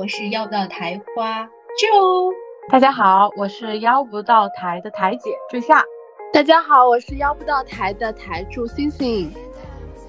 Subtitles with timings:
[0.00, 2.32] 我是要不到台花 Joe。
[2.70, 5.84] 大家好，我是邀不到台的台姐坠夏。
[6.32, 9.30] 大家好，我是邀不到台的台柱星星。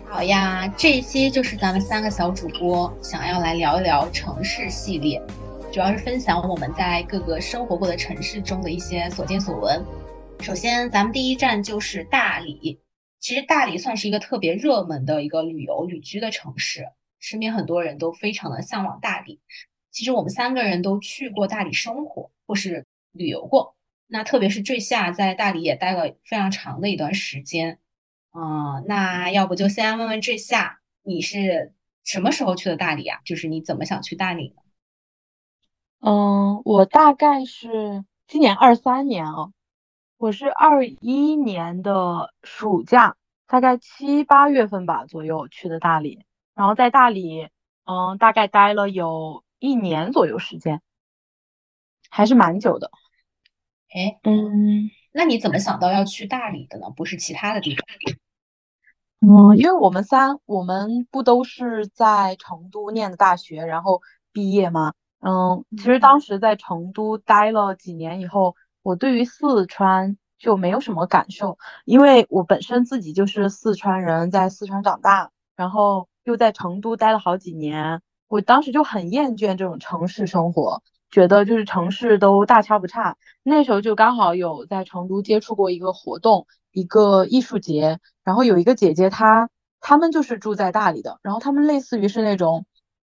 [0.08, 5.22] 好呀，这一期就是咱们三个小主播想要来聊一聊城市系列，
[5.73, 9.86] 主要是分享我们在各个生活过的城市中的一些所见所闻。
[10.39, 12.80] 首先，咱们第一站就是大理。
[13.20, 16.86] 其实大理算是一个特别热门的一个旅游旅居的城市，
[17.20, 19.42] 身边很多人都非常的向往大理。
[19.92, 23.75] 其实我们三个人都去过大理生活或是旅游过，
[24.08, 27.80] 那特别是坠夏在大理也待了非常长的一段时间。
[28.33, 33.20] 嗯，那要不就先问问这下，你是什么时候去的大理啊？
[33.25, 34.61] 就是你怎么想去大理呢？
[36.00, 39.52] 嗯，我大概是今年二三年哦，
[40.17, 46.23] 我是二一年的暑假，大概七八月份吧左右去的大理，
[46.55, 47.50] 然后在大理，
[47.83, 50.81] 嗯，大概待了有一年左右时间，
[52.09, 52.92] 还是蛮久的。
[53.94, 54.90] 哎，嗯。
[55.14, 56.90] 那你怎么想到要去大理的呢？
[56.95, 57.86] 不是其他的地方？
[59.20, 64.02] 嗯，因为我们三，我们不都是在成都念的大学，然后
[64.32, 64.94] 毕业吗？
[65.20, 80.81] 嗯，其实当时在成都待了几年以后，我对于四川就没有什么感受，因为我本身自己就是四川人，在四川长大，然后又在成都待了好几年，我当时就很厌倦这种城市生活。
[81.11, 89.49] 觉得就是城市都大差不差，那时候就刚好有在成都接触过一个活动，一个艺术节，然后有一个姐姐她
[89.81, 92.65] 她们就是住在大理的，然后她们类似于是那种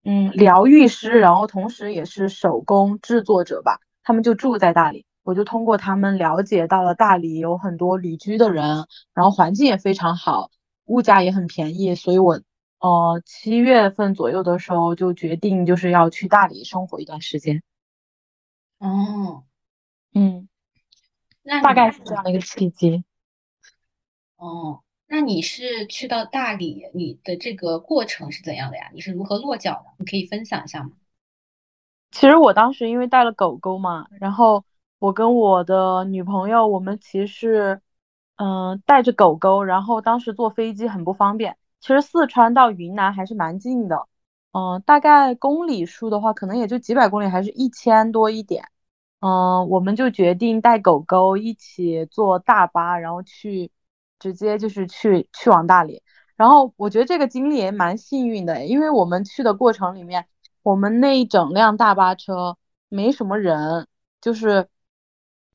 [0.02, 10.50] 嗯疗愈师，然后同时也是手工制作者吧，他们就住在大理，我就通过他们了解到了大理有很多旅居的人，然后环境也非常好，
[10.86, 12.40] 物价也很便宜，所以我
[12.84, 17.62] 呃七月份左右的时候就决定就是要去大理生活一段时间。
[18.76, 19.44] 哦，
[20.12, 20.46] 嗯，
[21.42, 23.02] 那大概是这样的一个契机。
[24.36, 28.90] 哦，那你是去到大理，你的这个过程是怎样的呀？
[28.92, 29.94] 你是如何落脚的？
[29.96, 30.90] 你可以分享一下吗？
[32.10, 34.62] 其实我当时因为带了狗狗嘛，然后
[34.98, 37.80] 我跟我的女朋友，我们其实
[38.36, 41.56] 嗯带着狗狗，然后当时坐飞机很不方便。
[41.84, 44.08] 其实四川到云南还是蛮近的，
[44.52, 48.70] 嗯，大概公里数的话，可能也就几百公里，还是一千多一点。
[49.20, 53.70] 嗯，我们就决定带狗狗一起坐大巴，然后去，
[54.18, 56.02] 直接就是去去往大理。
[56.36, 60.26] 然后我觉得这个经历也蛮幸运的，因为我们去的过程里面，
[60.62, 62.56] 我们那一整辆大巴车
[62.88, 63.86] 没什么人，
[64.22, 64.68] 就是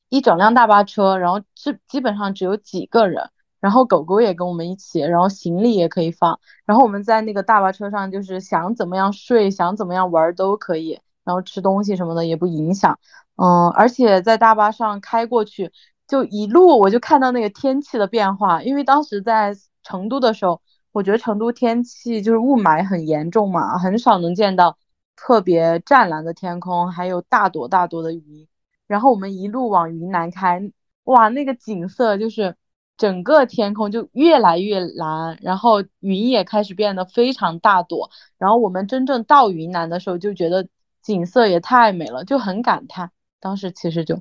[0.08, 12.98] 一整辆大巴车，然后基基本上只有几个人，然后狗狗也跟我们一起，然后行李也可以放，然后我们在那个大巴车上就是想怎么样睡，想怎么样玩都可以，然后吃东西什么的也不影响。
[13.36, 15.72] 嗯，而且在大巴上开过去，
[16.08, 18.62] 就一路我就看到那个天气的变化。
[18.62, 20.60] 因为当时在成都的时候，
[20.92, 24.76] 我觉得成都天气就是雾霾很严重嘛，很少能见到
[25.16, 28.46] 特别湛蓝的天空，还有大朵大朵的云。
[28.86, 30.60] 然后我们一路往云南开，
[31.04, 32.56] 哇，那个景色就是
[33.00, 38.10] 整个天空就越来越蓝，然后云也开始变得非常大朵。
[38.36, 40.68] 然后我们真正到云南的时候，就觉得
[41.00, 43.10] 景色也太美了，就很感叹。
[43.40, 44.20] 当时其实就，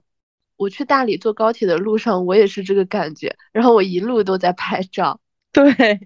[0.56, 3.36] 我去大理坐高铁的路上，我也是这个感觉。
[3.52, 5.20] 然后我一路都在拍照。
[5.52, 5.66] 对，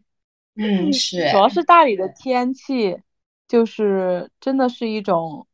[0.57, 1.29] 嗯，是。
[1.29, 2.99] 主要是大理的天气，
[3.47, 5.45] 就是真的是一种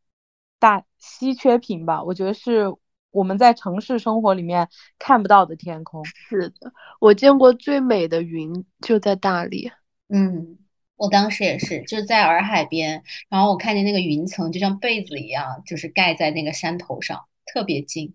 [0.57, 2.01] 大稀缺品吧。
[2.01, 2.73] 我觉得是
[3.11, 4.67] 我们在城市生活里面
[4.97, 6.03] 看不到的天空。
[6.05, 9.71] 是的，我见过最美的云就在大理。
[10.09, 10.57] 嗯，
[10.95, 17.25] 我当时也是，就在洱海边，然后我看见那个云层就像被子一样，就是盖在那个山头上。
[17.51, 18.13] 特别近，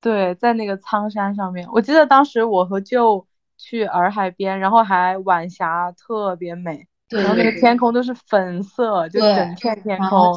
[0.00, 1.68] 对，在那个苍山上面。
[1.70, 3.24] 我记得当时我和舅
[3.56, 10.34] 去洱海边，然后还晚霞特别美，然后那个天空都是粉色，就整片天空，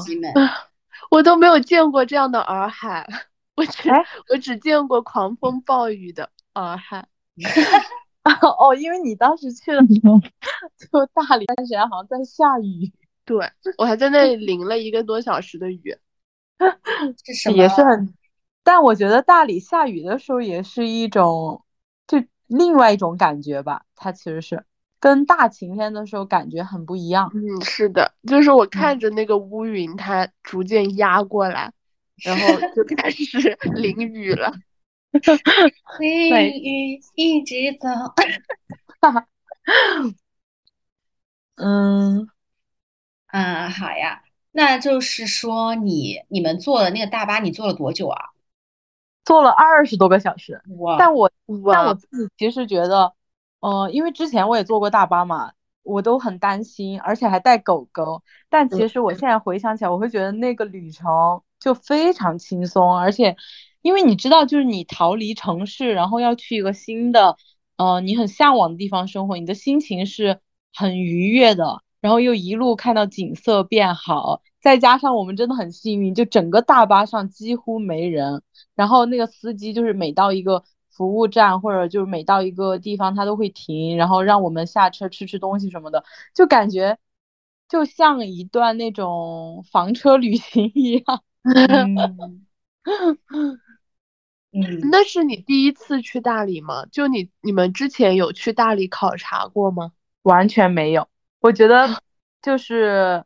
[1.10, 3.08] 我都没有见过这样的洱海，
[3.58, 3.90] 我只
[4.30, 7.06] 我只见过狂风暴雨的洱海。
[8.60, 10.20] 哦，因为你当时去的时候，
[10.78, 12.92] 就大理那时好像在下雨，
[13.26, 15.98] 对我还在那里淋了一个多小时的雨。
[17.56, 18.14] 也是很，
[18.64, 21.64] 但我觉得大理下雨的时候也是一种，
[22.06, 23.84] 就另外一种感觉吧。
[23.96, 24.66] 它其实是
[25.00, 27.32] 跟大晴天的时候感觉很不一样。
[27.34, 31.72] 嗯，是的，就是我看着那个乌云，它逐渐压过来，
[32.24, 34.52] 然后就开始淋雨了。
[36.00, 37.88] 淋雨一直走。
[41.56, 42.28] 嗯，
[43.28, 44.24] 啊好呀。
[44.52, 48.32] 那就是说你你们坐的那个大巴，你坐了多久啊？
[49.26, 50.62] 坐了二十多个小时。
[50.80, 50.98] 哇！
[50.98, 51.32] 但我
[51.70, 53.14] 但我，自己其实觉得，
[53.60, 55.54] 呃，因为之前我也坐过大巴嘛，
[55.84, 58.24] 我都很担心，而且还带狗狗。
[58.50, 63.36] 但其嗯实我现在回想起来，我会觉得那个旅程就非常轻松，而且
[63.82, 67.38] 因为你知道，就是你逃离城市，然后要去一个新的，
[67.78, 70.40] 呃，你很向往的地方生活，你的心情是
[70.74, 78.44] 很愉悦的，然后又一路看到景色变好，再加上我们真的很幸运，就整个大巴上几乎没人。
[78.76, 86.04] 然后那个司机就是每到一个服务站或者就是每到一个地方，他都会停，然后让我们下车吃吃东西什么的，
[86.36, 86.98] 就感觉
[87.70, 91.24] 就像一段那种房车旅行一样。
[91.44, 92.46] 嗯
[94.54, 96.86] 嗯，那是你第一次去大理吗？
[96.92, 99.92] 就你你们之前有去大理考察过吗？
[100.24, 101.08] 完全没有，
[101.40, 102.02] 我觉得
[102.42, 103.24] 就是，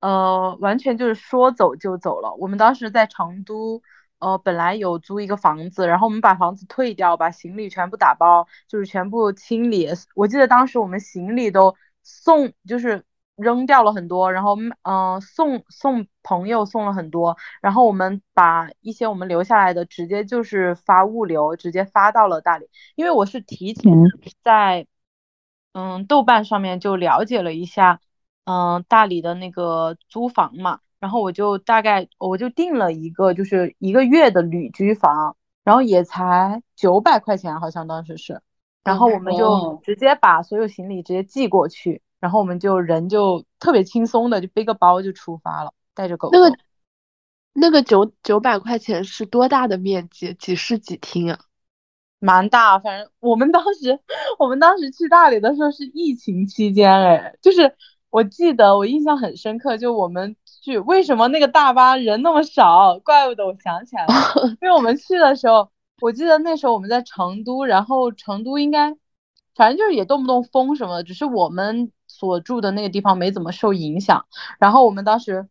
[0.00, 2.32] 呃，完全就是说走就走了。
[2.34, 3.82] 我们当时在成都，
[4.20, 9.88] 呃，本来有租一个房子，然后我们把房子退掉，把行李全部打包，就是全部清理。
[10.14, 13.04] 我记得当时我们行李都送，就是
[13.38, 22.68] 扔掉了很多，然后嗯、呃送送朋友送了很多，然后我们把一些我们留下来的直接就是发物流，直接发到了大理。
[22.96, 23.82] 因为我是提前
[24.42, 24.86] 在
[25.72, 28.00] 嗯豆瓣上面就了解了一下，
[28.44, 38.42] 嗯大理的那个租房嘛，然后我就大概我就订了一个就是一个月的旅居房，然后也才九百块钱，好像当时是，
[38.82, 39.78] 然后我们就哦。
[39.82, 46.38] 直接把所有行李直接寄过去，然后我们就人就特别轻松的就背个包就出发了，带着狗狗。
[46.38, 46.58] 那个
[47.52, 50.34] 那个九九百块钱是多大的面积？
[50.34, 51.38] 几室几厅啊？
[52.20, 54.00] 蛮大，反正我们当时，
[54.40, 57.76] 我们当时去大理的时候是疫情期间，哎，就是
[58.10, 62.98] 我记得我印象很深刻，就我们去为什么那个大巴人那么少？
[62.98, 64.12] 怪不得我想起来了，
[64.60, 65.70] 因为我们去的时候，
[66.00, 68.96] 我记得那时候我们在成都，然后成都应该，
[69.54, 74.26] 反正就是也动不动封什么的，只是我们所住的那个地方没怎么受影响。
[74.58, 75.48] 然后我们当时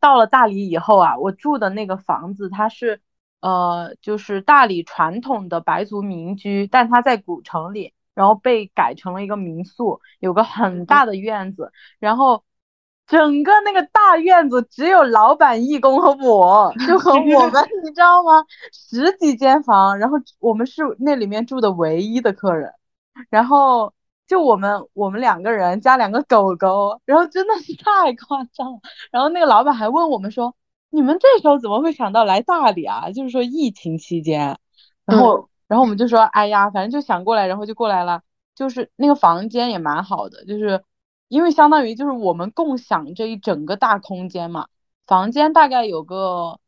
[0.00, 3.00] 到了大理以后啊，我住的那个房子它是。
[3.40, 12.42] 呃，就是大理传统的白族民居，但它在古城里，然后被改成了一个民宿，有个很大的院子，然后
[13.06, 18.42] 整个那个大院子只有老板、义工和我，就和 我们，你知道吗？
[18.72, 22.72] 十几间房，然后我们是那里面住的唯一的客人，
[23.30, 23.92] 然后
[24.26, 28.80] 就我们我们两个人加两个狗狗，然后真的是太夸张了，
[29.10, 30.54] 然后那个老板还问我们说。
[30.88, 33.10] 你们这时候怎么会想到来大理啊？
[33.10, 34.58] 就是说疫情期间，
[35.04, 38.22] 然后，然后我们就说，哎呀，反正就想过来，然后就过来了。
[38.54, 40.82] 就是那个房间也蛮好的，就是
[41.28, 44.68] 因为相当于就是我们共享这一整个大空间嘛，
[45.06, 46.60] 房间大概有个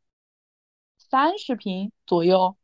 [0.98, 2.56] 三十平左右，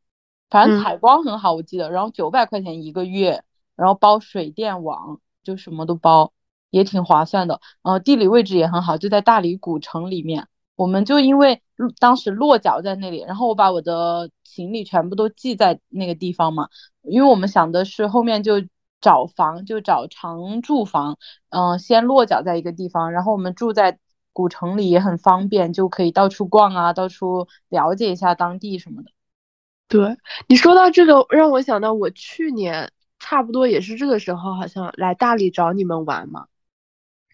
[0.51, 1.91] 反正采光很好，我记得。
[1.91, 3.43] 然后九百块钱一个月，
[3.77, 6.33] 然后包水电网，就什么都包，
[6.71, 7.61] 也挺划算的。
[7.83, 10.49] 呃，地理位置也很好，就在大理古城里面。
[10.77, 11.63] 我们就因为
[12.01, 16.69] 当时落脚在那里，然后我把我的行李全部都寄在那个地方嘛，
[17.03, 18.55] 因为我们想的是后面就
[19.01, 21.17] 找房，就找长住房，
[21.51, 24.01] 嗯、先落脚在一个地方，然后我们住在
[24.33, 29.13] 古城里也很方便，就可以到处逛啊，到处了解一下当地什么的。
[29.87, 30.17] 对，
[30.49, 32.91] 你说到这个，让我想到我去年
[33.25, 36.47] 差不多也是这个时候，好像来大理找你们玩嘛。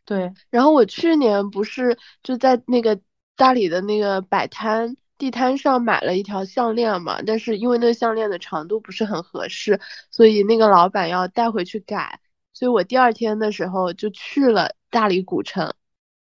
[0.04, 3.00] 对，然后我去年不是就在那个。
[3.37, 9.80] 大理的那个摆摊地摊上买了一条项链嘛，但是因为那个项链的长度不是很合适，
[10.11, 12.20] 所以那个老板要带回去改，
[12.52, 15.73] 所以我第二天的时候就去了大理古城，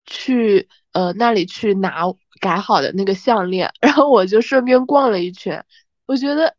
[0.07, 2.05] 去呃那里去拿
[2.41, 5.67] 改好的那个项链，然后我就顺便逛了一圈，
[6.07, 6.55] 我觉得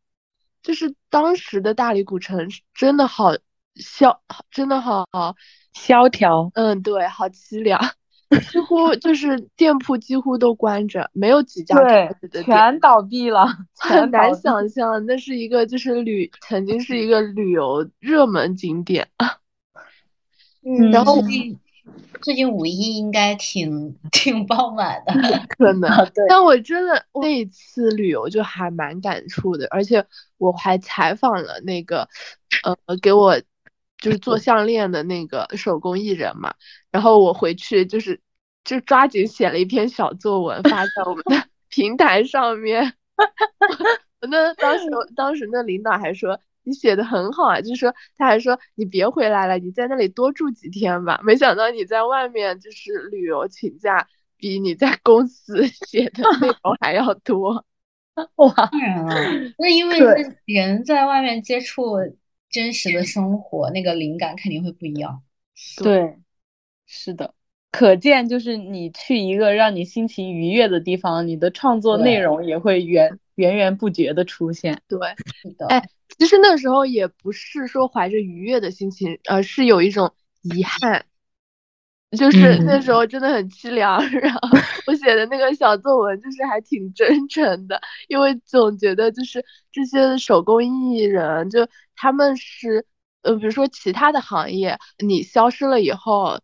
[0.69, 3.31] 就是当时的大理古城真的好
[3.75, 4.21] 萧，
[4.51, 5.03] 真的好
[5.73, 7.81] 萧条，嗯，对，好凄凉。
[8.51, 12.07] 几乎就是店铺几乎都关着，没有几家对，
[12.43, 13.47] 全倒闭了，
[13.79, 19.07] 很难想象那是一个就是旅曾经是一个旅游热门景点。
[20.63, 21.15] 嗯，然后
[22.21, 25.13] 最近五一应该挺 挺爆满的，
[25.57, 25.89] 可能。
[26.13, 30.05] 对，但我真的那一次旅游就还蛮感触的，而且
[30.37, 32.07] 我还采访了那个
[32.63, 33.41] 呃给我。
[34.01, 36.53] 就是做项链的那个手工艺人嘛，
[36.89, 38.21] 然后我回去就是
[38.63, 41.35] 就抓紧写了一篇小作文发在我们的
[41.67, 42.93] 平台上面。
[44.31, 44.85] 那当时
[45.17, 51.19] 当时那领导还说，你写的很好啊，就是说他还说你别回来了，你在那里多住几天吧。
[51.23, 54.07] 没想到你在外面就是旅游请假，
[54.37, 57.65] 比你在公司 写的内 容还要多。
[58.35, 59.15] 哇，当然了，
[59.57, 59.97] 那因为
[60.45, 61.95] 人在外面接触
[62.49, 65.21] 真实的生活，那个灵感肯定会不一样。
[65.77, 66.17] 对，
[66.85, 67.33] 是的。
[67.71, 74.81] 可见，就是你去一个让你心情愉悦的地方，你的创作内容也会源源源不绝的出现。
[74.87, 74.99] 对，
[75.41, 75.67] 是的。
[75.67, 75.81] 哎，
[76.17, 81.05] 其实那时候也不是说怀着愉悦的心情，而是有一种遗憾，
[82.17, 83.99] 就是那时候真的很凄凉。
[84.11, 84.39] 然后
[84.87, 92.85] 我写的那个小作文，就是还挺真诚的，因为总觉得就是这些手工艺人，就他们是，
[93.21, 96.39] 呃，比如说其他的行业，你消失了以后，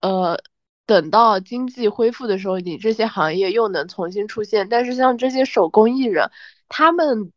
[0.00, 0.40] 呃。
[0.84, 4.68] 等到经济恢复的时候，你这些行业又能重新出现。
[4.68, 6.28] 但是像这些手工艺人，
[6.68, 7.32] 他们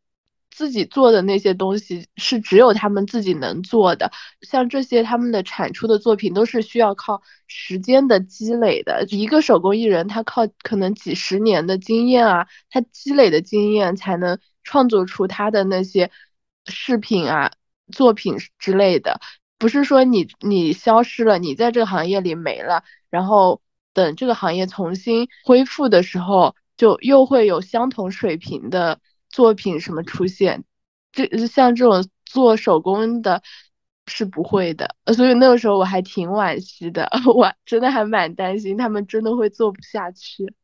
[0.56, 4.10] 自己做的那些东西是只有他们自己能做的。
[4.40, 9.04] 像这些他们的产出的作品都是需要靠时间的积累的。
[9.10, 16.10] 一个手工艺人，他靠可能几十年的经验啊，他积累的经验才能创作出他的那些
[16.66, 17.52] 饰品啊、
[17.92, 19.20] 作品之类的。
[19.58, 22.82] 不是说你你消失了，你在这个行业里没了。
[23.10, 23.60] 然后
[23.92, 29.00] 等这个行业重新恢复的时候，就又会有相同水平的
[29.36, 30.64] 作品什么出现。
[31.12, 33.42] 这像这种做手工的，
[34.06, 34.96] 是不会的。
[35.14, 40.54] 所以那个时候我还挺惋惜的， 我真的还蛮担心他们真的会做不下去。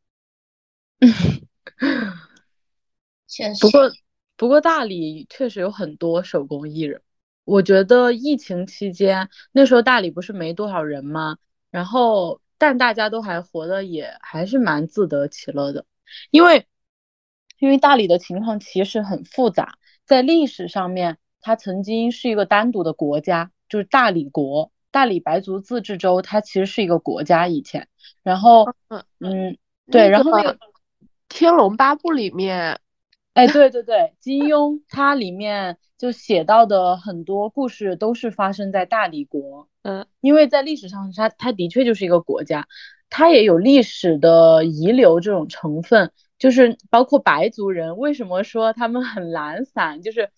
[3.28, 3.60] 确实。
[3.60, 3.90] 不过
[4.36, 7.02] 不过大理确实有很多手工艺人。
[7.44, 11.36] 我觉得疫情期间那时候大理不是没多少人吗？
[11.70, 15.84] 然后，但大家都还活得也还是蛮自得其乐的，
[16.30, 16.66] 因为，
[17.62, 27.86] 因为大理的情况其实很复杂，在历史上面，它曾经是一个单独的国家，就是大理国，大理白族自治州，它其实是一个国家以前。
[28.24, 30.54] 然后，嗯嗯，对，然后那个
[31.28, 32.80] 《天龙八部》里面，
[33.34, 39.68] 哎，对对对，金庸他里面就写到的很多故事都是发生在大理国。
[39.82, 42.66] 嗯，因为在历史上，它它的确就是一个国家，
[43.08, 46.10] 它也有历史的遗留这种成分，
[46.42, 50.28] 就是包括白族人，为什么说他们很懒散，就是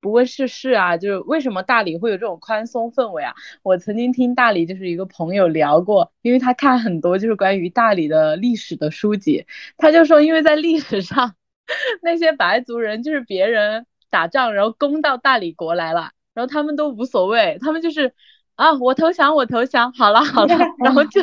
[0.00, 0.96] 不问世事啊？
[0.96, 3.32] 就是为什么大理会有这种宽松氛围啊？
[3.62, 11.36] 我曾经听大理就是一个朋友聊过，因为他看很多就是关于大理的历史的书籍，他就说，因为在历史上，
[12.02, 18.12] 那些白族人就是别人打仗然后攻到大理国来了，然后他们都无所谓，他们就是。
[18.54, 18.74] 啊！
[18.74, 20.54] 我投降，我投降，好了好了，
[20.84, 21.22] 然后就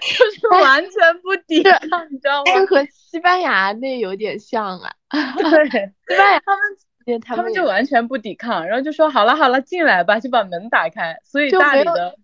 [0.00, 0.90] 就是完全
[1.22, 2.66] 不抵抗，你知道吗？
[2.66, 4.90] 和西班牙那有点像啊。
[5.10, 5.68] 对，
[6.08, 11.16] 西班牙他们他们就完全不抵抗，然后就说好了好了，进来吧，就把门打开。
[11.24, 12.14] 所以大理的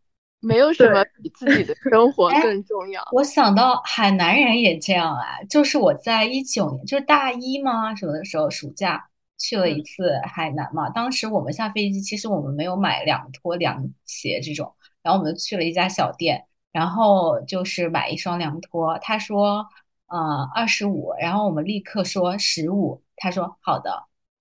[0.41, 3.03] 没有什么比自己的生活更重要。
[3.13, 7.95] 我想到海南人也这样啊，就是我在一九年，就是大一吗？
[7.95, 9.09] 什么的时候暑假。
[9.39, 19.67] 去了一次海南嘛，当时我们下飞机，其实我们没有买凉拖、凉鞋这种，然后我们去了一家小店，然后就是买一双凉拖，他说，
[20.09, 24.05] 呃，二十五，然后我们立刻说十五，他说好的，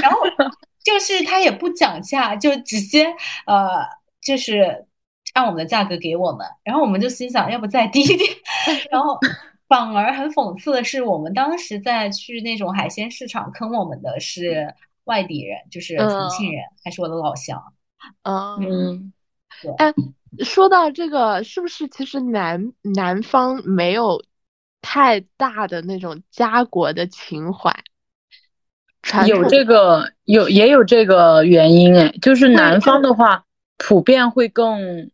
[0.00, 0.18] 然后
[0.84, 3.06] 就是他也不讲价，就直接
[3.46, 3.84] 呃，
[4.22, 4.86] 就是
[5.34, 8.30] 按我们的价格给我们，然后我们就心想，要不再低一点，
[8.90, 9.18] 然后。
[9.68, 17.58] 反而很讽刺的是，我们当时在去那种海鲜市场坑我们的是外地人，就是重庆人，还是我的老乡。
[18.60, 19.10] 嗯，
[19.62, 19.72] 对。
[19.78, 19.90] 哎，
[20.40, 24.24] 说到这个，是不是其实南南方没有
[24.80, 27.84] 太大的那种家国的情怀？
[29.26, 33.44] 有这个，有也有这个原因哎，就是南方的话，
[33.76, 35.10] 普遍会更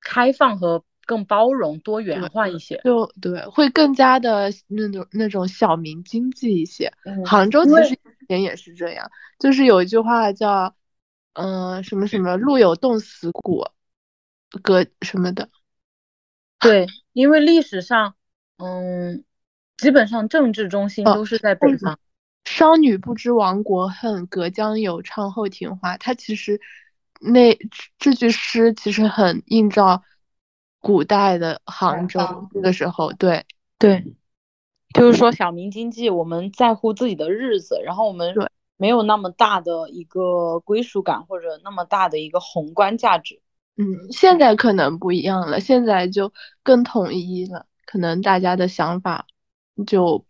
[0.00, 0.84] 开放和。
[1.06, 6.90] 更包容、多元化一些，就对，会更加的那种那种小民经济一些。
[7.26, 10.74] 杭州其实以前也是这样，就是有一句话叫，
[11.34, 13.66] 嗯，什么什么路有冻死骨，
[14.58, 15.48] 隔什么的。
[16.58, 18.14] 对，因为历史上，
[18.58, 19.24] 嗯，
[19.76, 21.98] 基本上政治中心都是在北方。
[22.44, 25.96] 商女不知亡国恨，隔江犹唱后庭花。
[25.96, 26.60] 它其实
[27.20, 27.58] 那
[27.98, 30.02] 这句诗其实很映照。
[30.80, 32.20] 古代的杭州
[32.52, 33.46] 那个时候，对
[33.78, 34.04] 对，
[34.92, 38.34] 就是说小民经济，我们在乎自己的日子，然后我们
[38.76, 43.40] 没有那么大的一个归属感或者那么大的一个宏观价值。
[43.76, 49.26] 嗯，现在可能不一样了，现在就更统一了，可能大家的想法
[49.86, 50.24] 就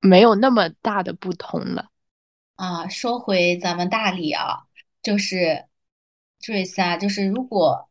[0.00, 1.90] 没有那么大的不同了。
[2.56, 4.66] 啊，说回咱们大理啊，
[5.02, 5.66] 就是
[6.40, 7.88] 注意一下，就是如果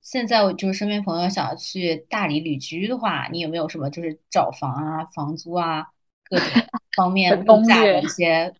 [0.00, 5.88] 现在我就是身边朋友想要去大理旅居的话，你有没有什么就是找房啊、房租啊
[6.22, 6.46] 各种
[6.96, 8.54] 方面物价的一些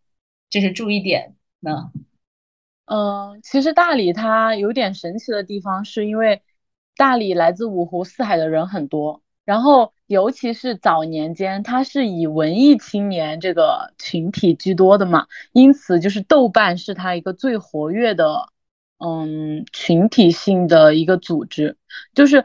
[0.51, 1.93] 就是注意点呢？
[2.87, 6.43] 嗯，其实大理它有点神奇的地方，是因为
[6.97, 18.53] 大理来自五湖四海的人很多，然后尤其是早年间，它是以文艺青年这个群体居多的嘛，因此就是豆瓣是它一个最活跃的，
[18.99, 21.77] 嗯，群体性的一个组织，
[22.15, 22.45] 就是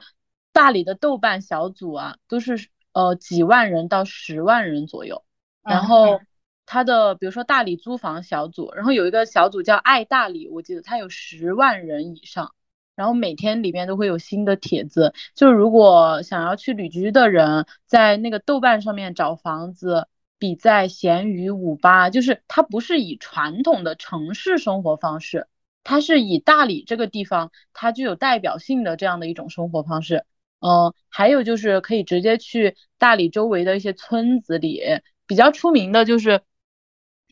[0.51, 5.23] 大理的豆瓣小组啊，都是呃几万人到十万人左右，
[5.61, 6.19] 然后。
[6.65, 12.53] 他的比如说大理租房小组，然后有一个小组叫爱大理，我记得他有十万人以上，
[12.95, 20.07] 然后每天里面都会有新的帖子，就是如果想要去旅居的人，在那个豆瓣上面找房子，
[20.39, 25.47] 比在闲鱼五八，就是它不是以传统的城市生活方式，
[25.83, 30.23] 它是以大理这个地方它具有代表性的这样的一种生活方式，
[30.59, 34.81] 嗯，还有就是可以直接去大理周围的一些村子里，
[35.27, 36.41] 比较出名的就是。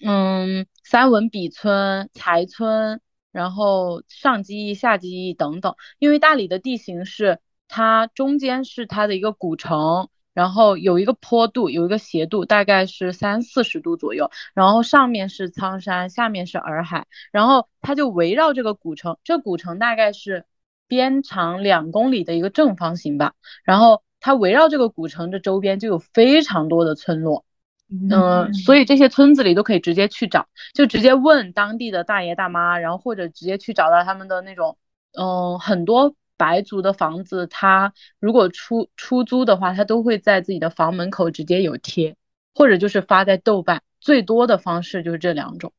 [0.02, 3.02] 嗯，三文笔村、才村，
[3.32, 5.76] 然后上基翼、下基翼等等。
[6.00, 14.32] 因为大理的地形是，它中间是它的一个古城，然后有一个坡度，有一个斜度，大概是三四十度左右。
[14.54, 20.46] 然后上面是苍山，下面是洱海，然后它就围绕这个古城，这古城大概是
[20.88, 23.34] 边长两公里的一个正方形吧。
[23.66, 27.46] 然后它围绕这个古城的周边就有非常多的村落。
[27.90, 34.78] 嗯，所以这些村子里都可以直接去找，就直接问当地的大爷大妈，然后或者直接去找到他们的那种，
[35.18, 42.16] 嗯，很多白族的房子，他如果出出租的话，他都会在自己的房门口直接有贴，
[42.54, 45.74] 或者就是发在豆瓣，最多的方式就是这两种。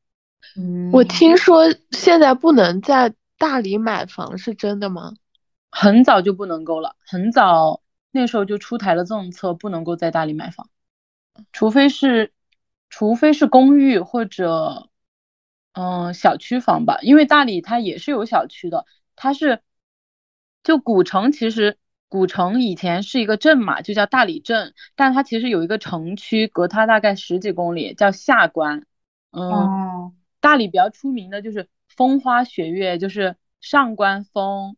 [0.57, 5.13] 嗯，我听说现在不能在大理买房，是真的吗？
[5.71, 10.67] 很早就不能够了，很早那时候就出台了政策，不能够在大理买房。
[11.51, 12.33] 除非是，
[12.89, 14.89] 除非是公寓或者，
[15.73, 19.61] 嗯，小区房吧，因为大理它也是有小区的，它是，
[20.63, 21.77] 就古城其实
[22.07, 28.85] 古城以前是一个镇嘛，就叫大理镇，但它其实有一个城区隔它大概十几公里，叫下关。
[29.31, 34.75] 嗯，大理比较出名的就是风花雪月，就是上关风，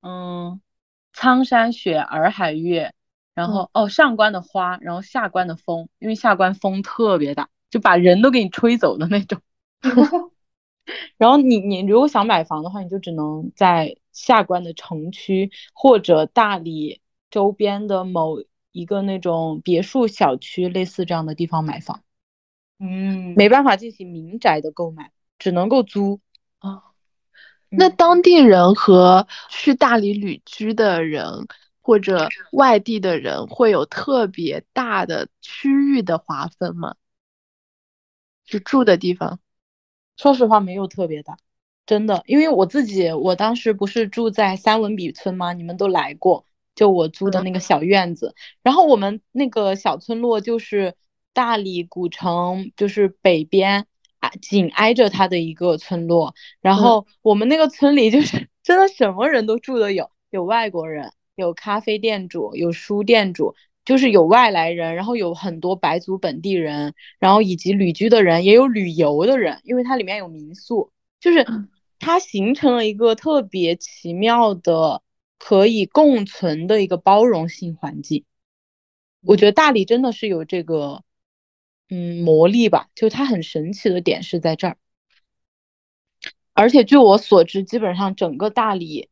[0.00, 0.60] 嗯，
[1.12, 2.94] 苍山雪，洱海月。
[3.34, 9.40] 然后哦，上关的花，然后下关的风，因为下关风特别大，就把人都给你吹走的那种。
[11.16, 22.02] 然后你你如果想买房的话，你就只能在下关的城区或者大理周边的某一个那种别墅小区，类似这样的地方买房。
[22.78, 26.20] 嗯，没办法进行民宅的购买，只能够租
[26.58, 26.82] 啊。
[27.68, 31.46] 那当地人和去大理旅居的人。
[31.90, 36.94] 或者外地的人会有特别大的区域的划分吗？
[38.44, 39.40] 就住的地方，
[40.16, 41.36] 说实话没有特别大，
[41.86, 45.52] 真的，因为我自己我当时不是住在三文笔村吗？
[45.52, 46.44] 你们都来过，
[46.76, 50.94] 就我租的那个小院子，然后我们那个小村落就是
[51.32, 53.88] 大理古城，就是北边
[54.20, 61.12] 挨紧挨着它的一个村落，然后我们那个村里就是 真的什么人都住的有，有外国人。
[61.40, 71.44] 有咖啡店主，有书店主，就是有外来人，然后有很多白族本地人，然后以及旅居的人，也有旅游的人，因为它里面有民宿，就是
[71.98, 75.02] 它形成了一个特别奇妙的
[75.38, 78.24] 可以共存的一个包容性环境。
[79.22, 81.02] 我觉得大理真的是有这个，
[81.90, 84.78] 嗯，魔力吧，就它很神奇的点是在这儿，
[86.54, 89.09] 而且据我所知，基本上整个大理。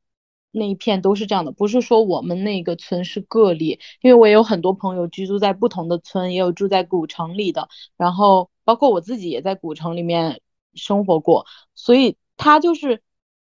[0.59, 10.40] 那一片都是这样的，不是说我们那个村是个例，因为我也有很多朋友居住在不同的村，也有住在古城里的，然后包括我自己也在古城里面
[10.75, 13.03] 生活过，所以他就是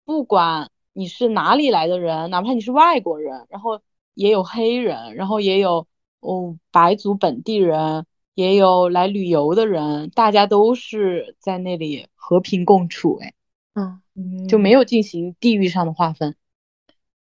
[0.04, 3.80] 不管你是哪里来的人，哪怕你是外国人，然后
[4.14, 5.86] 也有黑人，然后也有
[6.20, 13.34] 哦白族本地人，也有来旅游的人，大家都是在那里和平共处，哎，
[14.14, 16.34] 嗯，就没有进行地域上的划分。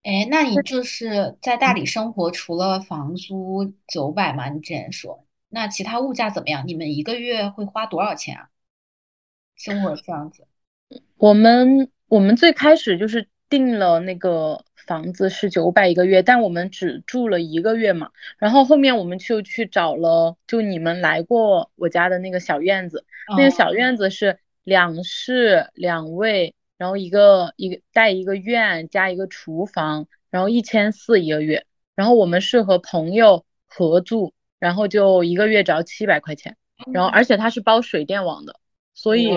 [0.04, 4.50] 哎，那你就是在大理生活，除了房租九百嘛？
[4.50, 6.64] 你之前说，那其他物价怎么样？
[6.68, 8.48] 你们一个月会花多少钱啊？
[9.56, 10.46] 生活这样子，
[11.16, 18.10] 我们我们最开始就是定了那个房子是九百一个月，但我们只住了一个月嘛。
[18.36, 23.06] 然后后面我们就去找了，就你们来过我家的那个小院子，
[23.38, 31.66] 那个小院子是两室两卫，然后一个一个带一个院加一个厨房，然后一千四一个月。
[31.94, 36.56] 然后我们是和朋友合住，然后就一个月只要七百块钱，
[36.92, 38.58] 然后而且它是包水电网的，
[38.94, 39.30] 所以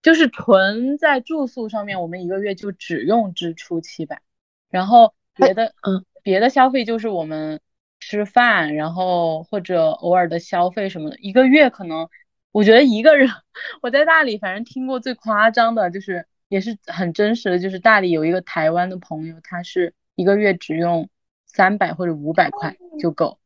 [0.00, 4.22] 就是纯在住宿上面，我们一个月就只用支出七百，
[4.70, 7.60] 然后别的嗯别的消费就是我们
[7.98, 12.08] 吃饭，然后或者偶尔的消费什么的，一个月可能
[12.52, 13.28] 我觉得一个人
[13.82, 21.08] 我在大理反正听过最夸张的就是也是很真实的，就是大理有一个台湾的朋友，他是一个月只用。
[21.54, 23.38] 三百或者五百块就够，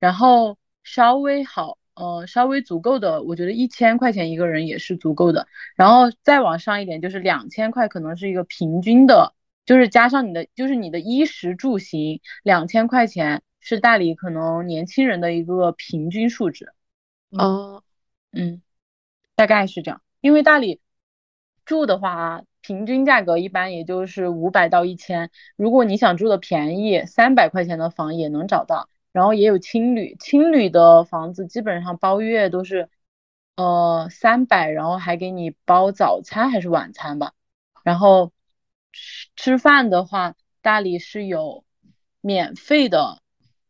[0.00, 5.46] 然后稍微好，呃，稍微足够的，我觉得一千块钱一个人也是足够的。
[5.76, 9.32] 然后再往上一点，就是两千块可能是一个平均的，
[9.64, 16.72] 就是加上你的，就是你的衣食住行，两千块钱是大理可能年轻人的一个平均数值。
[17.30, 17.80] 嗯
[18.32, 18.62] 嗯，
[19.36, 20.80] 大概是这样，因为大理
[21.64, 22.42] 住的话。
[22.62, 28.88] 平均价格一般也就是五百到一千，如果你想住的便宜，三百块钱的房也能找到。
[29.12, 32.88] 然后也有青旅，青旅的房子基本上包月都是，
[33.56, 37.32] 呃三百，然后还给你包早餐还是晚餐吧。
[37.84, 38.32] 然后
[38.92, 41.64] 吃吃饭的话，大理是有
[42.22, 43.20] 免费的，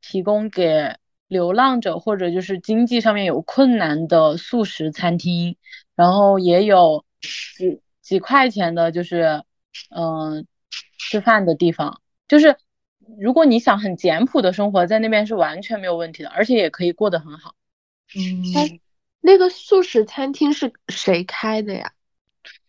[0.00, 5.56] 提供给流浪者或者就是经济上面有困难的素食餐厅，
[5.96, 7.80] 然后也有是。
[8.02, 9.44] 几块钱的，就是
[9.88, 10.46] 嗯，
[10.98, 12.56] 吃饭的地方，就是
[13.18, 17.54] 如果你想很简朴的生活在那边是完全没有问题的，而且也可以过得很好。
[18.14, 18.80] 嗯，
[19.20, 21.92] 那个素食餐厅是谁开的呀？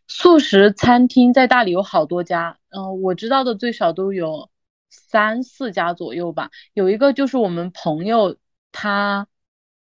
[0.07, 4.49] 素食餐厅在大理有好多家，嗯，我知道的最少都有
[4.89, 6.51] 三四家左右吧。
[6.73, 8.37] 有一个就是我们朋友
[8.71, 9.27] 他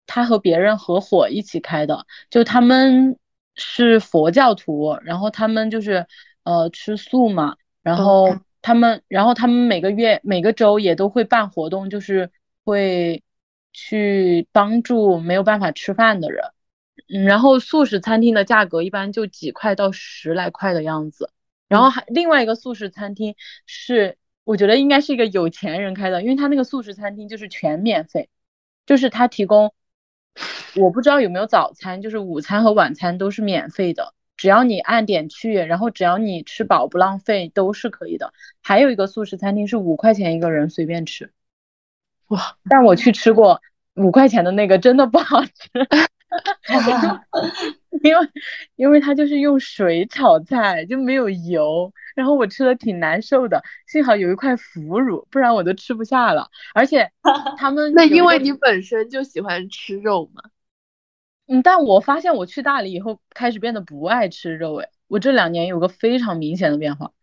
[0.07, 3.19] 他和别人合伙一起开的，就他们。
[3.57, 6.05] 是佛教徒，然后他们就是
[6.43, 12.31] 呃吃素嘛，然后他们，然后他们每个月每个周也都会办活动，就是
[12.63, 13.23] 会
[13.73, 16.45] 去帮助没有办法吃饭的人。
[17.09, 21.31] 嗯，然后素食餐厅的价格一般就几块到十来块的样子。
[21.67, 28.29] 然后还另外一个素食餐厅是，我觉得应该是一个有钱人开的，因为他那个素食餐厅就是全免费，
[28.85, 29.73] 就是他提供。
[30.75, 38.33] 我不知道有没有早餐，就是午餐和晚餐都是免费的，只要你按点去，然后只要你吃饱不浪费都是可以的。
[38.61, 41.31] 还有一个素食餐厅是五块钱一个人随便吃，
[42.27, 42.57] 哇！
[42.69, 43.61] 但我去吃过
[43.95, 45.51] 五块钱的那个，真的不好吃，
[48.03, 48.29] 因为
[48.75, 53.63] 因为它就是用水炒菜，就没有油，然后我吃的挺难受的。
[53.87, 56.49] 幸好有一块腐乳，不然我都吃不下了。
[56.73, 57.11] 而且
[57.57, 60.43] 他们那因为你本身就喜欢吃肉嘛。
[61.47, 67.13] 嗯，但我发现我去大理以后开始变得不爱吃肉，诶，我这两年有个非常明显的变化，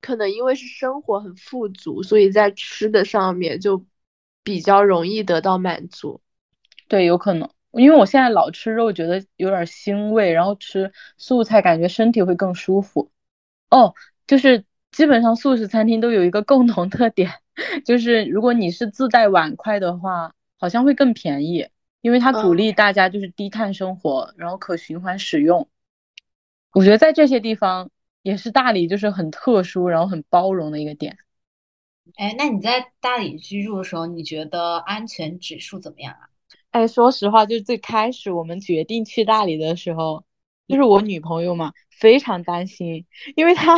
[0.00, 3.86] 可能因为是生活很富足，所以在吃的上面就
[4.42, 6.20] 比较容易得到满足。
[6.88, 13.10] 对，有可能，因为我现在老吃肉，觉得有点腥味，然后吃素菜感觉身体会更舒服。
[13.70, 13.94] 哦，
[14.26, 17.30] 就是基本上素食餐厅都有一个共同特点，
[17.86, 21.68] 就是如果你是自带碗筷的话，好像会更便宜。
[22.02, 25.68] 因为它鼓励大家就是低碳生活，然后可循环使用。
[26.72, 27.90] 我觉得在这些地方
[28.22, 31.16] 也是大理就是很特殊，然后很包容的一个点。
[32.16, 36.28] 哎，那你在大理居住的时候，你觉得安全指数怎么样啊？
[36.72, 40.24] 哎，说实话，就是最开始我们决定去大理的时候，
[40.68, 43.06] 就是我女朋友嘛，非常担心，
[43.36, 43.76] 因为她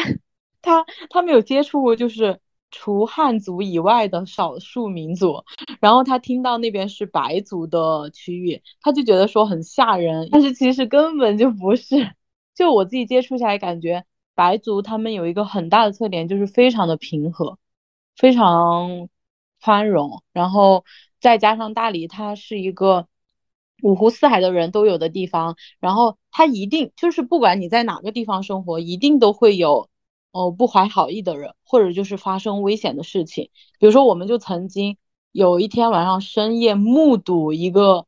[0.63, 2.41] 她她没有接触过，就是。
[2.77, 5.45] 除汉族以外的少数民族，
[5.81, 12.17] 然后她听到那边是白族的区域，她就觉得说很吓人，但是其实根本就不是。
[12.53, 14.05] 就我自己接触下来，感觉
[14.35, 17.61] 白族他们有一个很大的特点，就是非常的平和，
[18.17, 19.09] 非常
[19.63, 20.85] 宽容，然后
[21.25, 23.09] 再加上大理，它是一个
[23.83, 29.89] 五湖四海的人都有的地方，然后它一定就是不管你在哪个地方生活，一定都会有。
[30.33, 34.97] 哦，不怀好意的人，或者就是发生危险的事情，比如说，我们就曾经
[35.31, 38.07] 有一天晚上深夜目睹一个，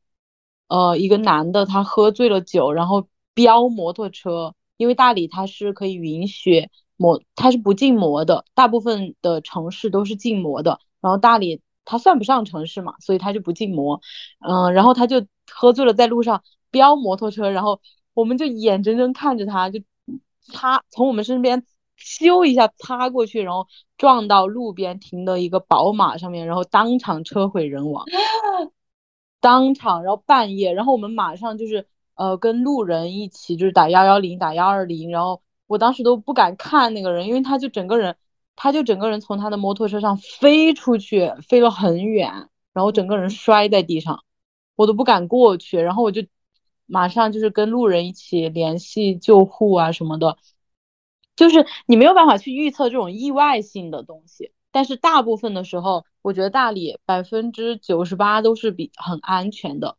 [0.67, 14.03] 呃，一个男的他喝醉了酒，然后飙摩托车，因为大理它是可以允许摩，它是不禁摩的，大部分的城市都是禁摩的，然后大理它算不上城市嘛，所以他就不禁摩，
[14.47, 17.81] 嗯，然后他就喝醉了在路上飙摩托车，然后
[18.13, 19.81] 我们就眼睁睁看着他就
[20.53, 21.65] 擦从我们身边。
[21.99, 28.05] 咻一下擦过去，然后撞到路边停的一个宝马上面，然后当场车毁人亡，
[29.41, 38.15] 当场，然后半夜，然后我们马上就是呃跟路人一起就是打幺幺零打幺二零，然后我当时都不敢看那个人，因为他就整个人
[38.57, 44.25] 他就整个人从他的摩托车上飞出去，飞了很远，然后整个人摔在地上，
[44.75, 46.23] 我都不敢过去，然后我就
[46.87, 50.39] 马上就是跟路人一起联系救护啊什么的，
[51.37, 54.53] 就是你没有办法去预测这种意外性的东西。
[54.73, 59.97] 但是大部分的时候，我觉得大理百分之九十八都是比很安全的。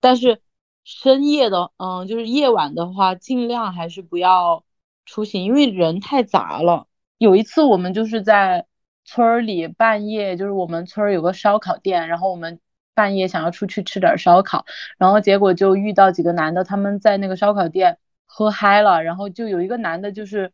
[0.00, 0.40] 但是
[0.84, 4.64] 深夜的，嗯，就是夜晚的话，尽量还是不要
[5.04, 6.86] 出行，因为人太杂了。
[7.20, 8.66] 有一次我们就是在
[9.04, 12.58] 村里半夜，就是我们村有个烧烤店，然后我们
[12.94, 14.64] 半夜想要出去吃点烧烤，
[14.98, 20.52] 然后结果就遇到几个男的，他们在那个烧烤店喝嗨了，然后就有一个男的，就是。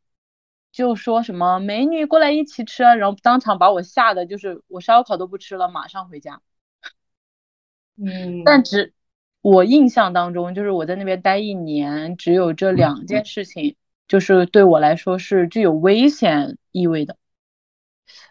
[0.72, 6.42] 就说什么美女过来一起吃，然后当场把我吓得，就是我烧烤都不吃了，马上回家。
[7.96, 8.92] 嗯，但只
[9.40, 13.76] 我印象当中，就是我在那边待一年，只有这两件事情，
[14.08, 17.16] 就是对我来说是具有危险意味的。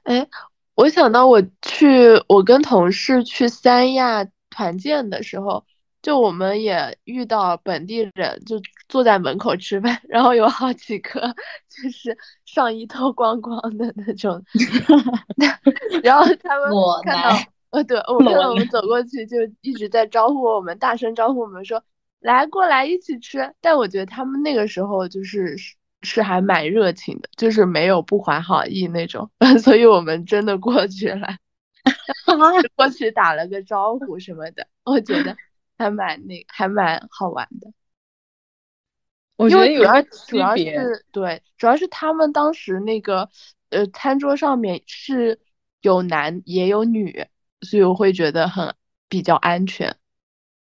[0.04, 0.28] 哎，
[0.76, 5.66] 我想到我去，我跟同事去三亚团建的时候。
[6.02, 11.20] 就我们也遇到本地人，就坐在门口吃饭，然后有好几个
[11.68, 14.40] 就是上衣脱光光的那种，
[16.04, 16.72] 然后他们
[17.04, 17.36] 看到，
[17.72, 21.84] 呃，对 我看到我们走过去，就一直在招呼我们，大声招呼我们说
[22.26, 23.54] 来过来一起吃。
[23.62, 25.56] 但我觉得他们那个时候就是
[26.02, 29.30] 是还蛮热情的，就是没有不怀好意那种，
[29.64, 31.38] 所以我们真的过去了，
[32.76, 35.36] 过去打了个招呼什么的，我觉得。
[35.78, 37.70] 还蛮那，还蛮好玩的。
[39.36, 43.30] 我觉得主要主要是对，主要是他们当时那个
[43.72, 45.38] 呃餐桌上面是
[45.82, 47.28] 有男也有女，
[47.60, 48.74] 所以我会觉得很
[49.10, 49.98] 比较安全。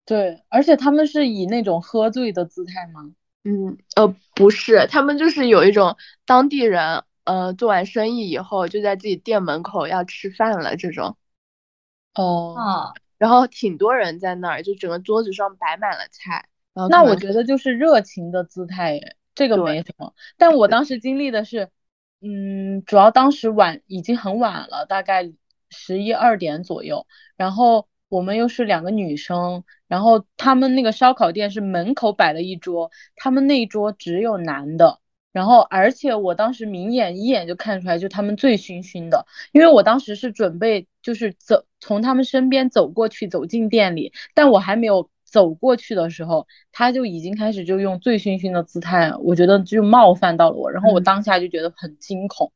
[0.06, 3.12] 对，而且他们是以那种喝醉的姿态吗？
[3.44, 11.18] 嗯呃不是，他们就是有一种当地人呃做完生意以后就在自己店门口要吃饭了这种。
[12.16, 12.94] 哦。
[13.18, 16.50] 然后挺多人在那儿，就整个桌子上摆满了菜。
[16.90, 19.00] 那我觉得就是热情的姿态，
[19.34, 20.14] 这个没什么。
[20.38, 21.70] 但我当时经历的是，
[22.20, 25.32] 嗯，主要当时晚已经很晚了，大概
[25.70, 27.08] 十一二点左右。
[27.38, 35.00] 然后我们又是两个女生，然后他们那个烧烤店是门口摆了一桌，他们那一桌只有男的。
[35.32, 52.52] 然后，而且我当时明眼一眼就看出来，就他们醉醺醺的，因为我当时是准备就是走从他们身边走过去，走进店里，但我还没有走过去的时候，他就已经开始就用醉醺醺的姿态，我觉得就冒犯到了我，然后我当下就觉得很惊恐，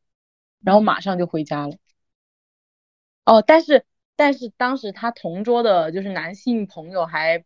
[0.63, 1.75] 然后马上就回家了。
[3.25, 3.85] 哦，但是
[4.17, 7.45] 但是当时他同桌的就是男性朋友还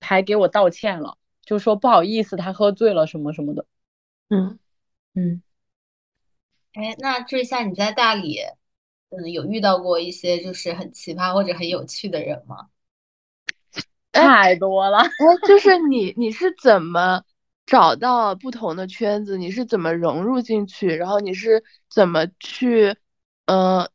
[0.00, 3.64] 还给我道歉了，就说不好意思，他喝醉了什么什么的。
[4.30, 4.58] 嗯
[5.14, 5.42] 嗯，
[6.72, 8.40] 哎，那这下你在大理，
[9.10, 12.68] 嗯，有遇到过一些就是很奇葩或者很有趣的人吗？
[14.12, 14.98] 太多了。
[14.98, 15.08] 哎，
[15.46, 17.22] 就是你，你是怎么
[17.66, 19.38] 找到不同的圈子？
[19.38, 20.88] 你是怎么融入进去？
[20.88, 22.96] 然后你是怎么去，
[23.46, 23.88] 嗯，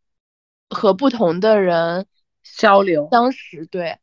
[0.74, 2.06] 和不同的人
[2.44, 3.66] 交流当时？
[3.68, 3.98] 对，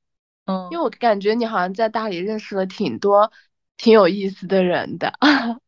[0.46, 3.32] 嗯，因为我感觉你好像在大理认识了挺多
[3.76, 5.12] 挺有意思的人的。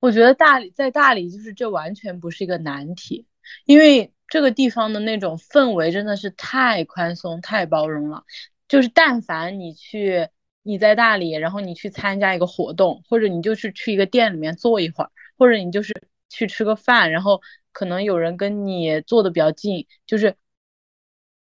[0.00, 3.26] 我觉得大理在大理就是这完全不是一个难题，
[3.64, 8.24] 因为这个地方的那种氛围真的是太宽松、太包容了。
[8.68, 10.28] 就是但凡你去
[10.62, 15.92] 你在大理，然后你去参加一个活动，或者你就是去一个店里面坐一会儿，或者你就是
[16.28, 17.40] 去吃个饭，然后
[17.78, 20.34] 可能有人跟你坐的比较近，就是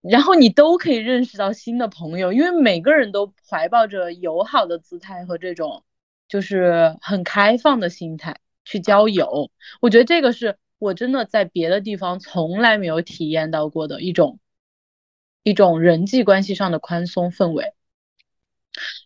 [0.01, 5.83] 然后你都可以认识到新的朋友，因为每个人都怀抱着友好的姿态和这种。
[6.27, 14.39] 就是很开放的心态去交友，我觉得这个是我真的在别的地方从来没有体验到过的一种
[15.43, 17.75] 一种人际关系上的宽松氛围。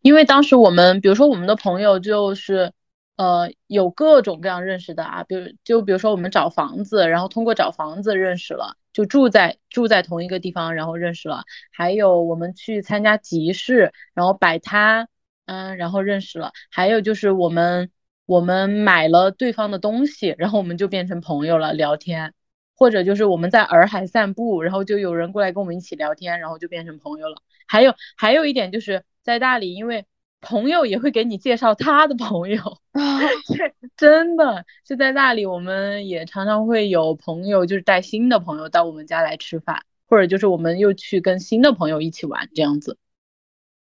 [0.01, 2.71] 因为当时我们，比如说我们的朋友就是
[3.19, 11.43] 呃有各种各样认识的啊，比如就比如说我们找房子，然后通过找房子认识了，就住在住在同一个地方，然后认识了。
[11.71, 15.07] 还有我们去参加集市，然后摆摊。
[15.51, 17.89] 嗯，然后认识了，还有就是我们
[18.27, 22.35] 我们买了对方的东西，然后我们就变成朋友了，聊天，
[22.75, 27.41] 或者就是我们在洱海散步，然后就有人过来跟我们一起聊天，然后就变成朋友了。
[27.67, 30.05] 还有还有一点就是在大理，因为
[30.41, 32.61] 朋友也会给你介绍他的朋友
[32.93, 42.97] 对，真的就在那里，我们也常常会有朋友就是带新的朋友到我们家来吃饭，或者就是我们又去跟新的朋友一起玩这样子。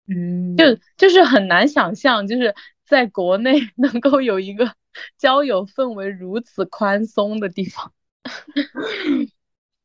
[0.07, 0.65] 嗯，就
[0.97, 4.73] 就是很难想象，就是在国内 能够有一个
[5.17, 7.93] 交友氛围如此宽松的地方。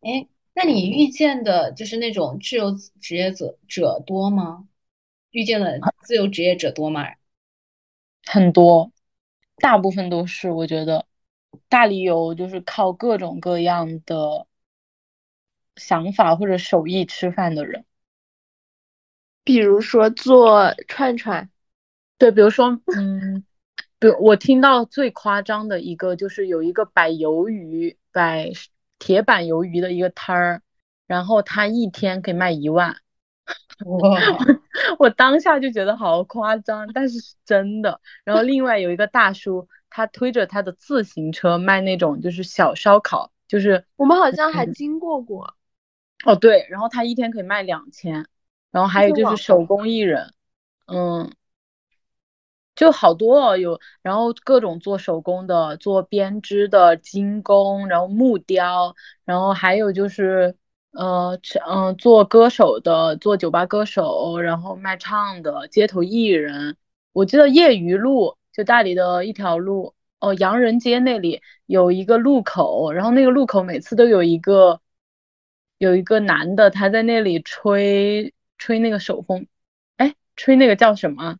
[0.01, 4.67] 哎，那你遇见的就是那种自由职业者者多吗？
[5.37, 7.11] 遇见了自由职业者多吗？
[8.25, 8.91] 很多，
[9.57, 11.05] 大部分都是，我觉得
[11.69, 14.47] 大理有就是靠各种各样的
[15.77, 17.85] 想法或者手艺吃饭的人，
[19.45, 21.51] 比如说做串串，
[22.17, 23.45] 对，比如说， 嗯，
[23.99, 28.53] 比如我听到最夸张的一个就是有一个摆鱿鱼、摆
[28.99, 30.63] 铁板鱿鱼的一个摊儿，
[31.07, 32.97] 然后他一天可以卖一万。
[33.85, 34.19] 哇，
[34.99, 38.01] 我当下就觉得好夸张，但是是真的。
[38.25, 45.55] 然后另外有一个大叔，他推着他的自行车卖那种就是小烧烤，就是我们好像还经过过。
[46.25, 48.27] 哦对，然后他一天可以卖两千，
[48.71, 50.33] 然后还有就是手工艺人，
[50.87, 51.31] 嗯，
[52.75, 58.95] 就好多哦，有然后各种做手工的，做编织的精工，然后木雕，
[59.27, 60.57] 然后还有就是。
[60.97, 66.79] 呃，嗯，做歌手的，做酒吧歌手，然后卖唱的，街头艺人。
[67.13, 74.81] 我记得业余路就大理的一条路，哦，洋人街那里有一个路口，然后那个路口每次都有一个
[75.77, 79.47] 有一个男的，他在那里吹吹那个手风，
[79.99, 81.37] 哎，吹那个叫什么？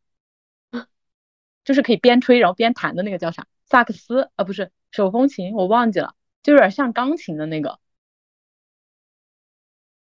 [1.65, 3.47] 就是可以边吹然后边弹的那个叫啥？
[3.65, 7.79] 萨克斯啊，不是手风琴，我忘记了，就有点像钢琴的那个。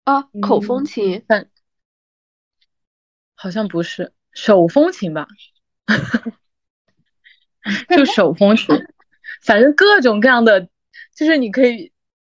[0.04, 1.50] 啊，口风琴，但
[3.36, 5.28] 好像不是手风琴吧？
[7.88, 8.76] 就手风琴，
[9.42, 10.68] 反正各种各样的，
[11.16, 11.94] 就是你可以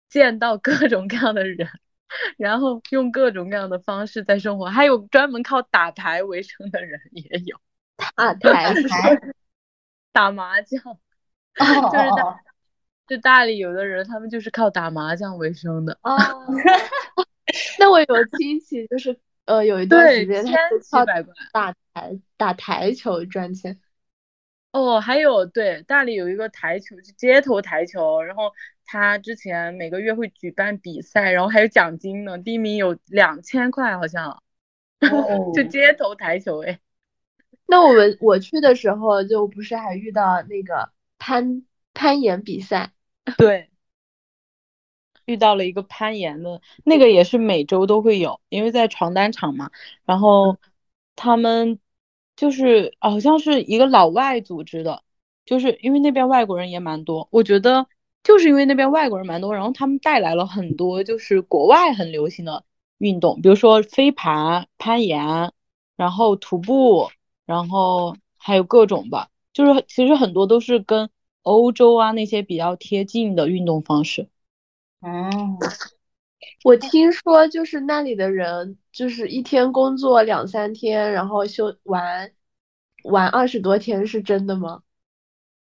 [0.07, 1.67] 见到各种各样的人，
[2.37, 7.59] 然后用各种各样的方式在生活，还有专门靠打牌为生的人也有。
[8.15, 9.21] 打牌牌，
[10.13, 10.81] 打麻将，
[11.55, 11.75] 就是
[12.15, 12.39] 大，
[13.07, 15.99] 就大理有的人他们就是靠打麻将为生的。
[16.03, 16.15] 哦。
[17.79, 18.05] 那我有
[18.37, 20.51] 亲戚，就是呃，有一段时间他
[20.91, 21.05] 靠
[21.51, 23.79] 打台打台球赚钱。
[24.71, 28.51] 哦，还有对，大理有一个台球，是街头台球，然后
[28.85, 34.31] 他之前每个月会举办比赛，然后还有奖金呢，第一名有两千块，好像。
[34.31, 35.51] 哦。
[35.55, 36.79] 就街头台球哎。
[37.65, 42.91] 那我们我去的时候，就不是还遇到那个攀攀岩比赛？
[43.37, 43.69] 对。
[45.27, 49.69] 遇到了一个攀岩的，那个也是每周都会有，因为在床单厂嘛。
[50.05, 50.57] 然后
[51.15, 51.79] 他们
[52.35, 55.03] 就是好像是一个老外组织的，
[55.45, 57.27] 就是因为那边外国人也蛮多。
[57.31, 57.87] 我觉得
[58.23, 62.63] 就是因为那边外国人蛮多，然后他们带来了很多就是国外很流行的
[62.97, 65.51] 运动，比如说飞盘、攀岩，
[65.97, 67.09] 然后徒步，
[67.45, 71.09] 然后还有各种吧，就是其实很多都是跟
[71.41, 74.29] 欧洲啊那些比较贴近的运动方式。
[75.01, 75.57] 哦，
[76.63, 82.31] 我听说就是那里的人，就是一天工作两三天，然后休玩
[83.03, 84.81] 玩二十多天，是真的吗？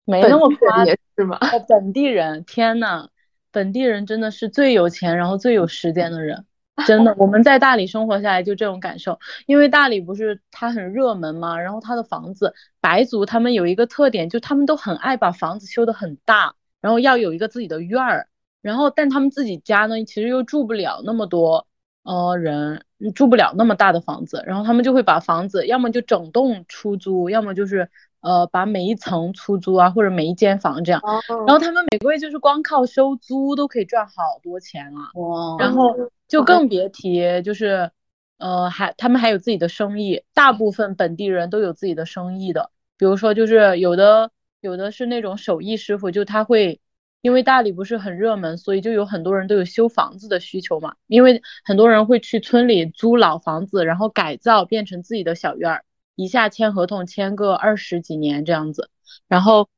[0.05, 1.39] 没那么夸张是吗？
[1.69, 3.09] 本地人，天呐，
[3.53, 6.45] 本地人真的是最有钱，然后最有时间的人，
[6.85, 7.15] 真的。
[7.17, 18.29] 我们在大理生活下来就这种感受，因为大理不是它很热门嘛，然后它的房子，白族他们有一个特点，就他们都很爱把房子修得很大，然后要有一个自己的院儿。
[18.63, 21.67] 然后，但他们自己家呢，其实又住不了那么多，
[22.05, 24.41] 呃，人住不了那么大的房子。
[24.47, 31.03] 然后他们就会把房子要么就整栋出租，要么就是呃把每一层出租啊，或者每一间房这样。
[31.29, 35.11] 然后他们每个月就是光靠收租都可以赚好多钱啊。
[35.15, 35.57] 哇！
[35.59, 35.93] 然后
[36.29, 37.91] 就更别提就是
[38.39, 42.71] 呃还他们还有自己的生意，大部分本地人都有自己的生意的。
[42.97, 46.81] 比如说就是有的有的是那种手艺师傅，就他会。
[47.23, 50.97] 因为大理不是很热门，所以就有很多人都有修房子的需求嘛。
[51.07, 55.85] 因为很多人会去村里租老房子，然后改造变成自己的小院儿，
[56.17, 58.91] 一下签合同签个二十几年这样子。
[59.29, 59.69] 然后，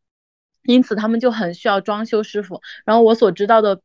[0.62, 2.62] 因此他们就很需要装修师傅。
[2.86, 3.82] 然后我所知道的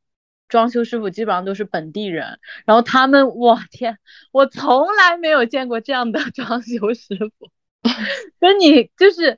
[0.48, 2.40] 装修师傅基本上都是本地人。
[2.66, 4.00] 然后他们，我天，
[4.32, 7.52] 我从来没有见过这样的 装修师傅，
[8.40, 9.38] 跟你就是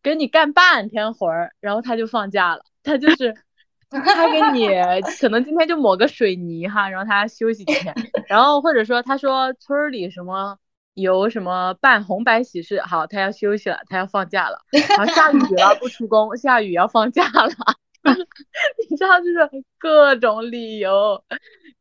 [0.00, 3.34] 跟你干半天活儿，然后他就放假了，他就是。
[3.90, 4.68] 他给你
[5.20, 7.94] 可能今天就抹个水泥哈，然后他休息几天，
[8.28, 10.58] 然后或者说他说村里什么
[10.94, 17.48] 有什么办红白喜事，好，他要休息了，他要放假了，然后下雨了不出工，下雨要放假了，
[18.90, 21.24] 你知道就是各种理由，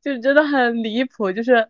[0.02, 1.68] 就真的很离谱，就是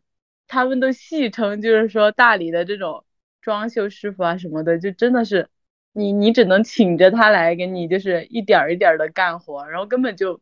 [0.48, 3.04] 他们都戏称就是说大理的这种
[3.42, 5.50] 装修师傅啊什么的，就真的是
[5.98, 10.39] 你你只能请着他来给你，就是一点儿一点儿的干活，然后根本就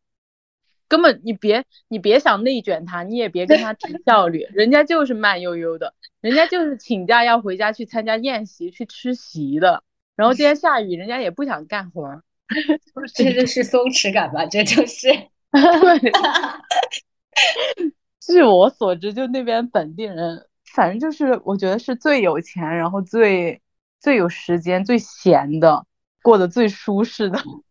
[0.89, 9.83] 根本你别你别想内卷他，你也别跟他提效率，人家就是慢悠悠的，人家就是请假要回家去参加宴席去吃席的，
[10.17, 12.21] 然后今天下雨，人家也不想干活，
[13.15, 15.07] 这就是松弛感吧，这就是。
[15.51, 16.11] 对，
[18.19, 23.61] 据我所知，就那边本地人，反正就是我觉得是最有钱，然后最
[23.99, 25.85] 最有时间、最闲的，
[26.21, 27.39] 过得最舒适的。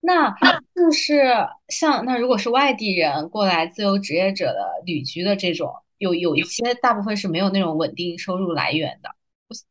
[0.00, 0.34] 那
[0.74, 1.22] 就是
[1.68, 9.10] 像那如果是外地人过来自由职业者的旅居的这种，有有一些大部分是没有那种稳定收入来源的，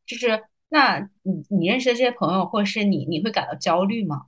[0.05, 4.25] 就是那你你认识的这些朋友，或者是你，你会感到焦虑吗？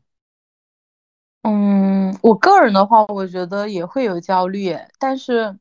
[1.44, 5.58] 嗯，我个人的话，我觉得也会有焦虑，但是，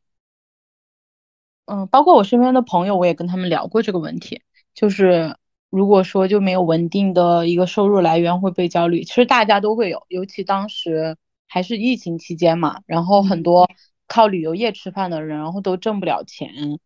[1.66, 4.42] 嗯，包括我身边的朋友，我也跟他们聊过这个问题，
[4.74, 5.36] 就是
[5.70, 9.04] 如果说就没有稳定的一个收入来源，会被焦虑。
[9.04, 11.16] 其实大家都会有，尤其当时
[11.48, 13.68] 还是疫情期间嘛，然后很多
[14.06, 16.78] 靠旅游业吃饭的人，然后都挣不了钱。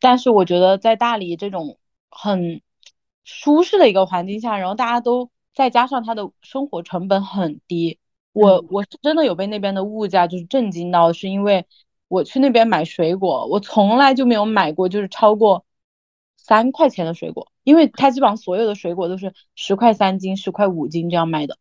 [0.00, 1.78] 但是我觉得在大理这种
[2.10, 2.60] 很
[3.24, 7.98] 舒适的一个环境下，然后大家都再加上他的生活成本很低。
[8.32, 11.66] 我我是真的有被那边的物价就是震惊到，是因为
[12.08, 15.64] 我去那边买水果，我从来就没有买过就是超过
[16.36, 21.58] 三块钱的水果，因为它基本上所有的水果都是十块三斤、十块五斤这样卖的，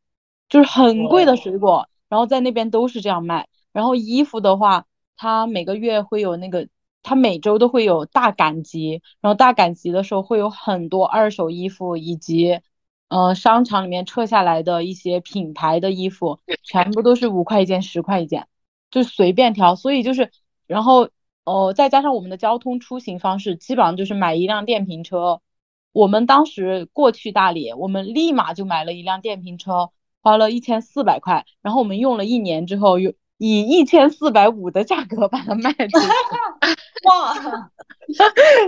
[0.50, 3.48] 就是很贵的水果，然后在那边都是这样卖。
[3.72, 4.86] 然后衣服的话，
[5.18, 6.68] 它每个月会有那个，
[7.02, 12.60] 它每周都会有大赶集，然后大赶集的时候会有很多二手衣服以及。
[13.10, 18.48] 呃，商场里面撤下来的一些品牌的衣服，全部都是五块一件、十块一件，
[18.94, 19.76] 就随便挑。
[19.76, 20.32] 所以就是，
[20.68, 21.10] 然后
[21.44, 25.41] 哦，再加上我们的交通出行方式，基本上就是买一辆电瓶车。
[25.91, 29.89] 我们当时过去大理，我们立马就买了一辆电瓶车，
[30.22, 31.46] 花了一千四百块。
[31.62, 36.08] 然后我们用了一年之后，又以一千四百五的价格把它卖出去。
[37.06, 37.34] 哇！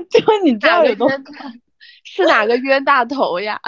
[0.09, 1.09] 就你知道有多？
[2.03, 3.59] 是哪个冤大头呀？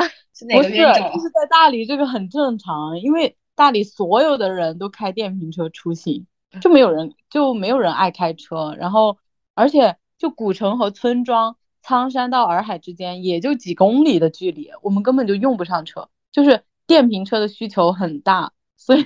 [0.54, 6.28] 不是，就是在大理这个很正常，因为大理所有的人都开电瓶车出行，
[6.62, 8.76] 就没有人就没有人爱开车。
[8.78, 9.18] 然后，
[9.54, 19.06] 而且就古城和村庄苍山到洱海之间也就几公里的距离，我们根本就用不上车，就是电瓶车的需求很大，所以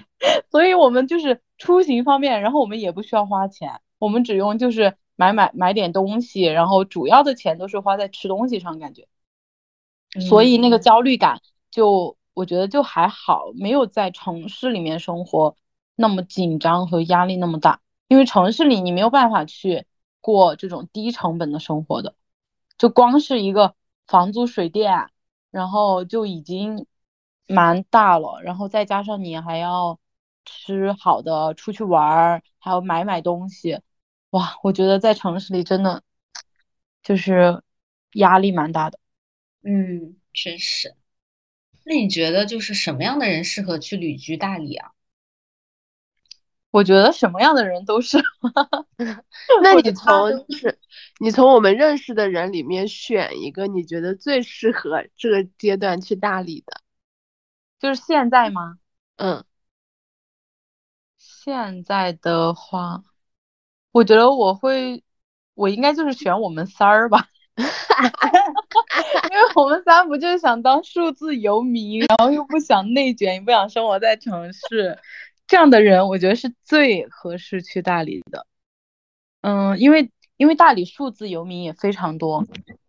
[0.50, 9.08] 所以我们就是出行方面，然后我们也不需要花钱，我们只用就是买买买点东西，然后主要的钱都是花在吃东西上，感觉。
[10.28, 15.56] 所以那个焦虑感，就我觉得就还好，没有在城市里面生活
[16.02, 17.80] 那么紧张和压力那么大。
[18.10, 19.86] 因为城市里你没有办法去
[20.20, 22.16] 过这种低成本的生活的，
[22.78, 23.74] 就光是一个
[24.06, 25.10] 房租、水电，
[25.50, 26.86] 然后就已经
[27.48, 29.98] 蛮大了，然后再加上你还要
[30.44, 33.80] 吃好的、出去玩儿，还要买买东西，
[34.32, 36.04] 哇，我觉得在城市里真的
[37.02, 37.64] 就是
[38.16, 39.00] 压力蛮大的。
[39.64, 40.96] 嗯，确实。
[41.86, 44.92] 那你觉得就是什么样的人适合去旅居大理啊？
[46.72, 48.18] 我觉得什么样的人都是。
[49.62, 50.80] 那你从就是
[51.20, 56.82] 你从我们认识的人里面选一个你觉得最适合这个阶段去大理的，
[57.80, 58.78] 就是现在吗？
[59.18, 59.44] 嗯，
[61.18, 63.04] 现在的话，
[63.92, 65.04] 我觉得我会，
[65.54, 67.28] 我应该就是选我们三儿吧。
[69.32, 74.98] 因为我们仨不就是想当数字游民，然后又不想内卷，也不想生活在城市，
[75.52, 78.48] 这样的人，我觉得是最合适去大理的。
[79.42, 82.46] 嗯，因为因为大理数字游民也非常多，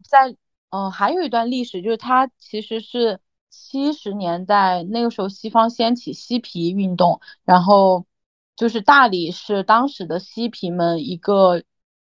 [0.09, 0.37] 在
[0.71, 3.19] 嗯还有一段历史，就是它其实是
[3.51, 8.07] 七十年代那个时候西方掀起嬉皮运动，然后
[8.55, 11.65] 就是大理是当时的嬉皮们一个。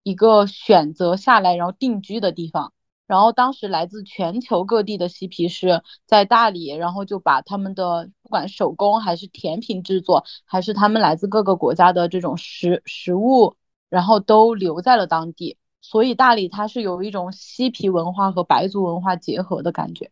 [0.04, 2.72] 一个选择下来然后定居的地方，
[3.06, 13.56] 然后当时来自全球各地的嬉皮士在大理，然后就把他们的不管手工还是甜品制作，还是他们来自各个国家的这种食食物，
[13.90, 15.58] 然后都留在了当地。
[15.80, 20.10] 所以大理它是有一种嬉皮文化和白族文化结合的感觉。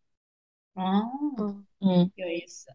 [0.74, 0.82] 哦，
[1.80, 2.68] 嗯，有意思。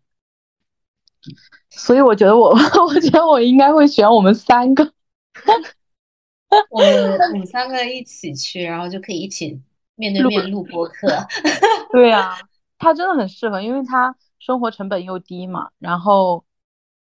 [1.70, 2.50] 所以我觉得我，
[2.88, 4.94] 我觉得我应该会选我们三个。
[6.70, 9.60] 我们我们三个一起去，然后就可以一起
[9.96, 11.08] 面对面录播课。
[11.92, 12.38] 对呀，
[12.78, 16.44] 它真的很适合，因为它生活成本又低嘛，然后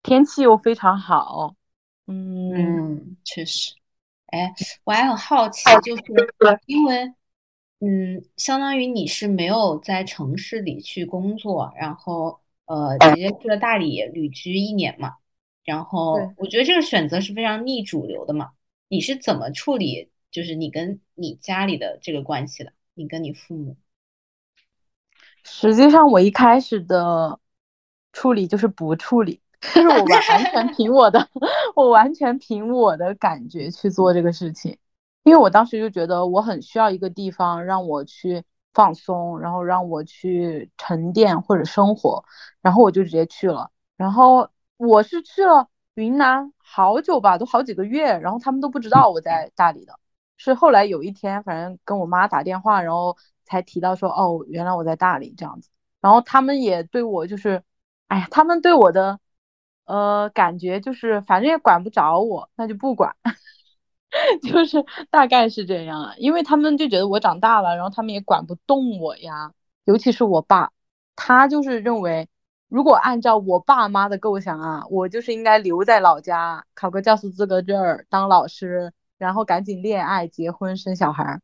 [0.03, 1.55] 天气又非常好。
[2.07, 3.73] 嗯，确实。
[4.27, 6.03] 哎，我还很好奇，就是
[6.65, 7.13] 因为
[7.79, 15.15] 嗯，相当于你是没有在城市里去工作，然后呃直接去了大理旅居一年嘛。
[15.63, 18.51] 然后我觉得这个选择是非常逆主流的嘛。
[18.87, 22.73] 你是怎么处理，就是你跟你家里的这个关系的？
[22.93, 23.77] 你跟你父母？
[25.43, 27.39] 实际上，我一开始的
[28.13, 29.41] 处理就是不处理，
[29.73, 31.29] 就是我完全凭我的，
[31.75, 34.77] 我完全凭我的感觉去做这个事情。
[35.23, 42.23] 因为我当时就觉得我很需要一个地方让我去放松，然后让我去沉淀或者生活，
[42.61, 43.71] 然后我就直接去了。
[43.97, 49.99] 然后我是去了云南好久吧，都好几个月，然后他们都不知道我在大理的，
[50.43, 53.15] 是后来有一天，反正跟我妈打电话，然后
[53.45, 55.69] 才提到说，哦，原来我在大理这样子。
[56.01, 57.63] 然后他们也对我就是，
[58.07, 59.19] 哎呀，他们对我的
[59.85, 63.15] 呃感觉就是，反正也管不着我，那就不管。
[64.41, 69.53] 就是大概是这样啊，因为他们就觉得我长大了，然后他们也管不动我呀。
[69.85, 70.71] 尤其是我爸，
[71.15, 72.27] 他就是认为，
[72.67, 78.91] 如果按照我爸妈的构想啊，我就是应该留在老家，考个教师资格证，当老师，
[79.21, 81.39] 然后赶紧恋爱、结婚、生小孩。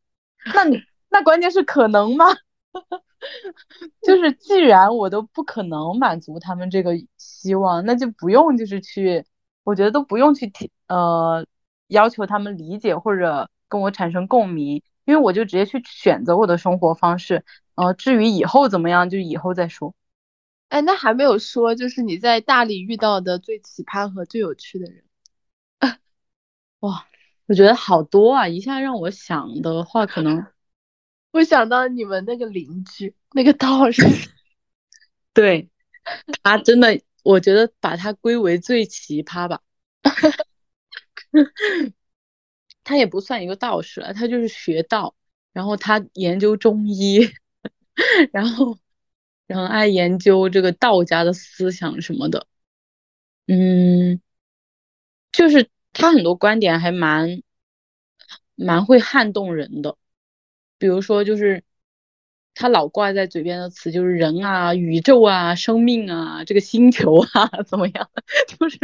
[0.53, 2.25] 那你那关键是可能吗？
[4.01, 9.25] 就是既然我都不可能满足他们这个希望，那就不用就是去，
[9.63, 11.45] 我觉得都不用去提呃。
[11.89, 17.45] 要求他们理解或者跟我产生共鸣，因为我就直接去选择我的生活方式。
[17.75, 19.95] 呃，至于以后怎么样，就以后再说。
[20.67, 25.05] 哎，那还没有说，就是你在大理遇到的最奇葩和最有趣的人。
[26.82, 27.05] 哇，
[27.47, 28.47] 我觉得好多啊！
[28.47, 30.45] 一下让我想的话，可能
[31.31, 34.03] 我想到你们那个邻居，那个道士。
[35.33, 35.69] 对，
[36.43, 39.61] 他真的，我觉得把他归为最奇葩吧。
[42.83, 45.15] 他也不算一个道士了，他就是学道，
[45.53, 47.19] 然后他研究中医，
[48.31, 48.77] 然后
[49.45, 52.47] 然后爱研究这个道家的思想什么的，
[53.47, 54.21] 嗯，
[55.31, 57.41] 就是他很多观点还蛮
[58.55, 59.97] 蛮会撼动人的，
[60.77, 61.63] 比如说就是。
[62.59, 68.09] 他老挂在嘴边的词就是人啊、宇宙啊、生命啊、这个星球啊，怎么样？
[68.57, 68.79] 就是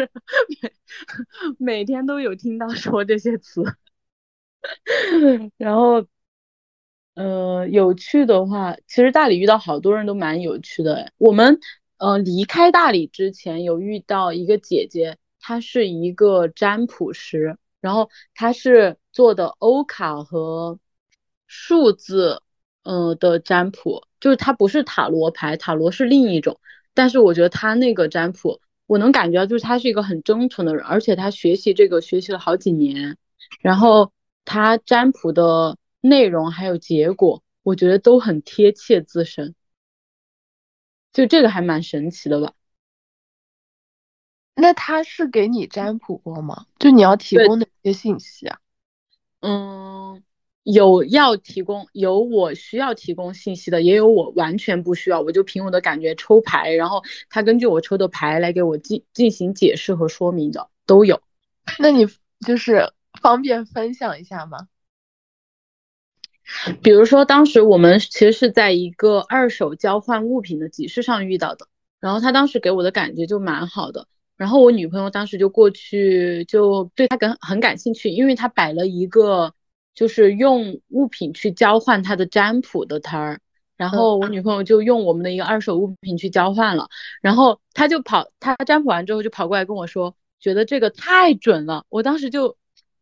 [1.57, 3.63] 每每天都有听到说这些词。
[5.57, 6.05] 然后，
[7.15, 11.11] 呃，有趣的话，其实大理遇到好多人都蛮有趣的。
[11.17, 11.59] 我们
[11.97, 20.79] 呃离开大理之前有遇到一个姐姐，他是一个占卜师，然后他是做的欧卡和
[21.45, 22.41] 数字。
[22.85, 26.59] 嗯的占卜，就是他不是塔罗牌，塔罗是另一种。
[26.93, 33.17] 但是我觉得他那个占卜，我能感觉到，就是他是一个很真诚的人，而且他学习这个学习了好几年，
[33.61, 34.11] 然后
[34.43, 39.55] 他占卜的内容还有结果，我觉得都很贴切自身，
[41.13, 42.51] 就这个还蛮神奇的吧。
[44.55, 46.65] 那他是给你占卜过吗？
[46.79, 48.59] 就你要提供哪些信息啊？
[49.41, 50.23] 嗯。
[50.65, 61.21] 有要提供，有我需要提供信息的，也有我完全不需要，我就凭我的感觉抽牌，然后他根据我抽的牌来给我进进行解释和说明的都有。
[61.79, 62.07] 那你
[62.47, 64.69] 就是方便分享一下吗？
[66.81, 71.67] 比如说当时我们其实是在一个二手交换物品的集市上遇到的，
[71.99, 74.07] 然后他当时给我的感觉就蛮好的，
[74.37, 79.53] 然后我女朋友当时就过去就对他感很感兴趣，因为他摆了一个。
[79.95, 83.39] 就是用物品去交换他的占卜的摊儿，
[83.77, 86.89] 然后我女朋友就用我们的一个二手物品去交换了，
[87.21, 91.85] 然后他就跑，他占卜完之后就跑过来跟我说，觉得这个太准了。
[91.89, 92.57] 我当时就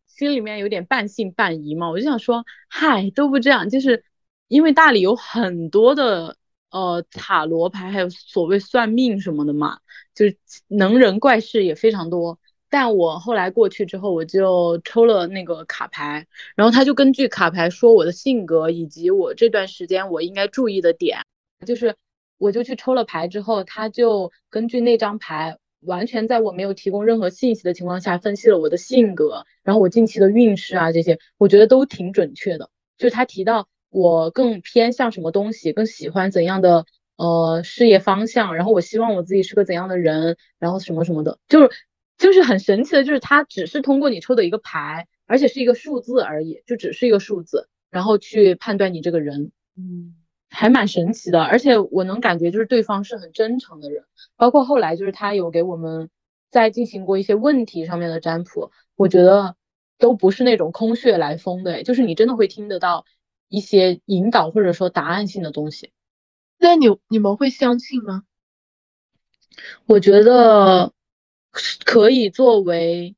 [0.05, 4.03] 心里面有点半信半疑嘛，我就想说，嗨，都不这样，就是
[4.49, 6.35] 因为大理有很多的
[6.71, 9.79] 呃塔罗牌，还有所谓算命什么的嘛，
[10.15, 12.39] 就是能人怪事也非常多。
[12.69, 21.19] 但我后来过去之后，我就抽了那个卡牌，然后他就根据卡牌说我的性格以及我这段时间我应该注意的点，
[21.65, 21.95] 就是
[22.37, 32.69] 我就去抽了牌之后，他就根据那张牌，完全在我没有提供任何信息的情况下分析了我的性格，然后我近期的运势啊这些，我觉得都挺准确的。
[32.97, 36.85] 就是他提到我更偏向什么东西，更喜欢怎样的
[37.17, 41.69] 呃事业方向，然后我希望我自己是个怎样的人，然后什么什么的，就是。
[42.17, 50.13] 就是很神奇的，就是它只是通过你抽的一个牌，而且是一个数字而已，就只是一个数字，然后去判断你这个人，嗯，
[50.47, 51.41] 还蛮神奇的。
[51.41, 54.03] 而且我能感觉就是对方是很真诚的人，
[54.37, 56.11] 包括后来就是他有给我们
[56.51, 59.55] 在进行过一些问题上面的占卜，我觉得
[59.97, 63.05] 都不是那种空穴来风的，就是你真的会听得到
[63.51, 65.91] 一些引导或者说答案性的东西。
[66.57, 68.23] 那你你们会相信吗？
[69.85, 70.93] 我觉得
[71.83, 73.17] 可以作为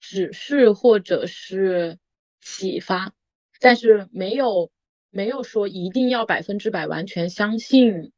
[0.00, 1.98] 指示或者是
[2.40, 3.12] 启发，
[3.60, 4.70] 但是没有
[5.10, 8.10] 没有说一定要百分之百完全相信，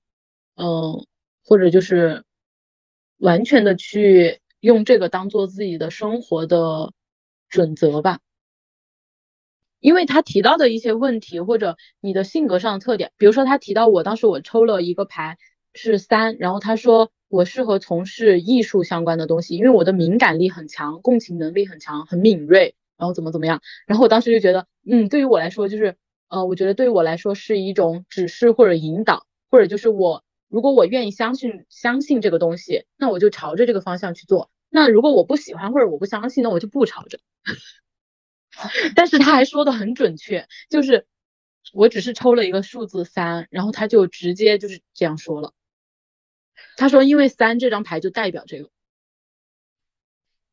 [0.55, 1.07] 嗯，
[1.45, 2.25] 或者就是
[3.19, 6.95] 完全的去用这个当做自己的生活的
[7.51, 8.21] 准则吧。
[9.81, 15.39] 因为他提到的一些问题或者你的性格上的特点，比如说他提到我当时我抽了一个牌
[15.75, 25.97] 是三，然后他说我适合从事艺术相关的东西，因为我的敏感力很强，共情能力很强，很敏锐，然后怎么怎么样，然后我当时就觉得，嗯，对于我来说就是，
[26.29, 37.19] 呃，我觉得对于我来说是一种指示或者引导，或者就是我如果我愿意相信相信这个东西，那我就朝着这个方向去做，那如果我不喜欢或者我不相信，那我就不朝着。
[38.95, 41.07] 但是他还说的很准确，就是
[41.73, 45.53] 我只是抽了一个数字三，然后他就直接就是这样说了。
[46.77, 48.71] 他说，因为三这张牌就代表这个，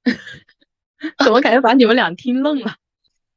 [1.23, 2.75] 怎么感觉把你们俩听愣了？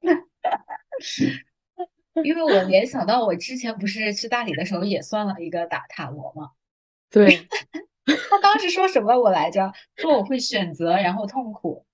[2.24, 6.50] 因为我联想到我之前不是去大理的时候也算了一个打塔罗嘛。
[7.10, 7.46] 对。
[8.28, 9.72] 他当时说什么我来着？
[9.96, 11.86] 说我会选择，然后痛苦。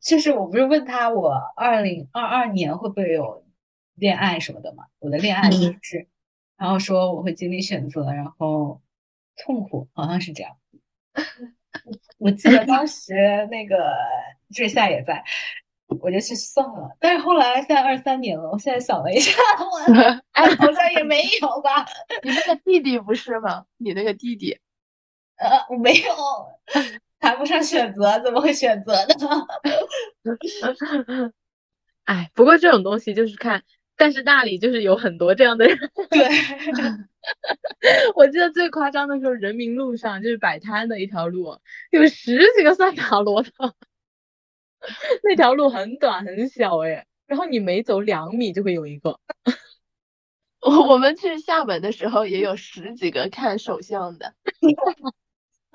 [0.00, 3.44] 就是我不是问他我二零二二年会不会有
[3.94, 4.86] 恋爱什么的嘛？
[5.00, 6.06] 我的恋爱就是，
[6.56, 8.80] 然后说我会经历选择，然后
[9.36, 10.56] 痛苦，好像是这样。
[12.18, 13.12] 我记得当时
[13.50, 13.94] 那个
[14.54, 15.22] 坠夏也在，
[16.00, 16.96] 我就去算了。
[17.00, 19.94] 但是后来现在二三年了，我现在想了一下，我
[20.32, 21.84] 哎好像也没有吧？
[22.22, 23.66] 你那个弟弟不是吗？
[23.78, 24.58] 你那个弟弟？
[25.36, 26.12] 呃，我没有。
[27.20, 29.14] 谈不上选择，怎么会选择呢？
[32.04, 33.62] 哎，不过这种东西就是看，
[33.96, 35.76] 但是大理就是有很多这样的人。
[36.10, 36.28] 对，
[38.14, 41.58] 我记得最夸张的时候，人民路上就是摆摊的一条路，
[41.90, 43.50] 有十几个算塔罗的。
[45.24, 49.18] 那条路很短很小哎，然后你每走两米就会有一个。
[50.60, 54.34] 我我们去厦门的时候也有十几个看手相的。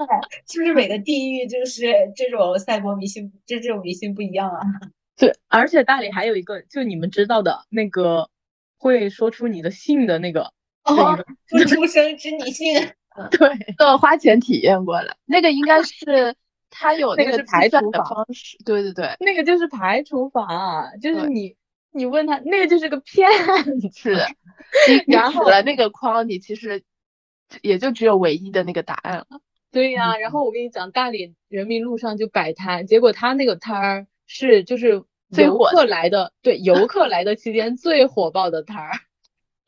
[0.48, 4.62] 是不是每个地域就是这种赛博迷信，就这种迷信不一样啊？
[5.18, 8.30] 对，而且大理还有一个，就你们知道的那个，
[8.78, 10.52] 会说出你的姓的那个，
[10.86, 12.74] 哦，不出生知你姓。
[13.30, 16.34] 对，都花钱体验过了，那个应该是
[16.72, 18.58] 他有那个是排除的方式。
[18.66, 21.56] 对对对，那个就是排除法，就是你
[21.92, 23.30] 你问他，那个就是个骗
[23.92, 24.18] 子。
[25.06, 26.82] 然后了那个框，你其实
[27.62, 29.28] 也就只有唯一的那个答案了。
[29.74, 35.04] 对呀，然后我跟你讲，大理人民路上就摆摊，结果他那个摊儿是就是
[35.36, 38.92] 游客来的，对游客来的期间最火爆的摊儿，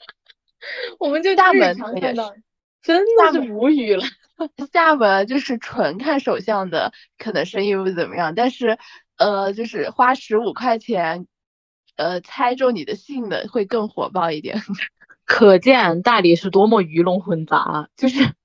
[1.00, 2.36] 我们就厦门看到，
[2.84, 4.04] 真的是无语了。
[4.72, 8.78] 厦门就是纯看手相的，可能生意不怎么样，但是
[9.18, 11.26] 呃，就是花十五块钱，
[11.96, 14.62] 呃，猜中你的姓的会更火爆一点。
[15.26, 18.36] 可见大理是多么鱼龙混杂，就是。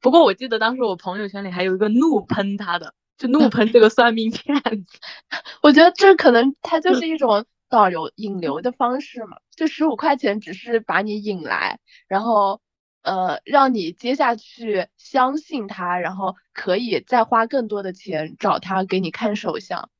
[0.00, 4.98] 不过我记得当时我朋友圈里还有一个怒喷他的，就怒喷这个算命骗子。
[5.62, 12.60] 我觉得这可能他就是一种导流引流的方式嘛，就十五块钱只是把你引来，然后
[13.02, 19.90] 呃让你接下去相信他，然后可以再花更多的钱找他给你看手相。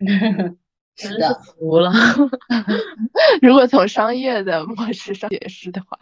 [0.96, 1.92] 是的，服了。
[3.42, 5.98] 如果从商业的模式上解释的话，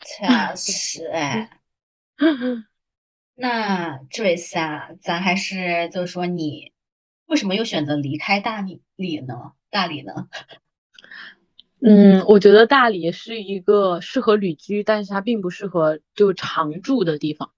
[0.00, 1.50] 确实哎。
[3.36, 6.72] 那这位夏，咱还是就是说，你
[7.26, 9.52] 为什么又选择离开大理呢？
[9.70, 10.28] 大理呢？
[11.80, 17.50] 嗯，我觉得大理是一个适合旅居，但是它并不适合就常住的地方。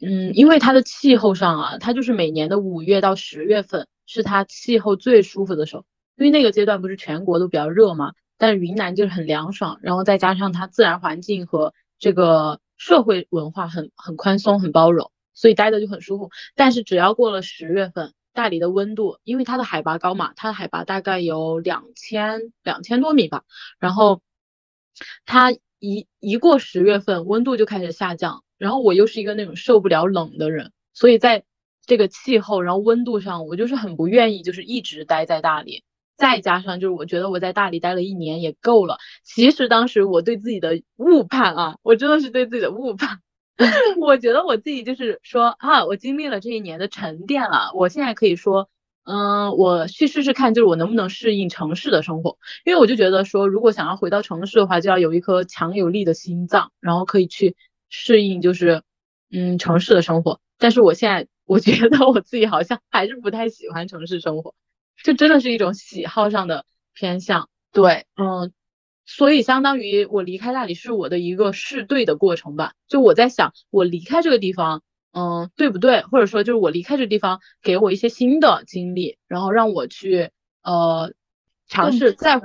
[0.00, 12.60] 嗯，因为它的气候上啊，它就是每年的五月到十月份是它气候最舒服的时候，因为那个阶段不是全国都比较热嘛，但是云南就是很凉爽，然后再加上它自然环境和这个。
[12.84, 16.30] 社会文化很很宽松，很包容，所以待的就很舒服。
[16.56, 23.44] 但是只要过了十月份，大理的温度，因为它的海拔高嘛，它的海拔大概有两千两千多米吧。
[23.78, 24.20] 然后
[25.24, 28.42] 它一一过十月份，温度就开始下降。
[28.58, 31.44] 然后我又是一个那种受不了冷的人，所以在
[31.86, 35.84] 这个气候，然后温度上，我就是很不愿意，就是一直待在大理。
[36.16, 38.98] 再加上就是我觉得我在大理待了一年也够了。
[39.24, 43.20] 其实当时我对自己的误判啊，我真的是对自己的误判。
[44.00, 48.68] 我觉得我自己就是说啊，我经历了这一年的沉淀了，我现在可以说
[49.04, 57.56] 嗯，我去试试看，就是我能不能适应城市的生活，因为我就觉得说，如果想要回到城市的话，就要有一颗强有力的心脏，然后可以去
[57.88, 58.82] 适应，就是
[59.30, 60.40] 嗯城市的生活。
[60.58, 64.54] 但是我现在我觉得我自己好像还是不太喜欢城市生活，
[65.04, 67.48] 就真的是一种喜好上的偏向。
[67.72, 68.52] 对，嗯，
[69.06, 72.74] 所以相当于我离开大理是我的一个试对的过程吧。
[72.88, 74.82] 就我在想，我离开这个地方。
[75.14, 76.00] 嗯，对不对？
[76.04, 80.30] 或者说，就是我离开这个地方，给我一些新的经历，然后让我去
[80.62, 81.12] 呃
[81.68, 82.40] 尝试再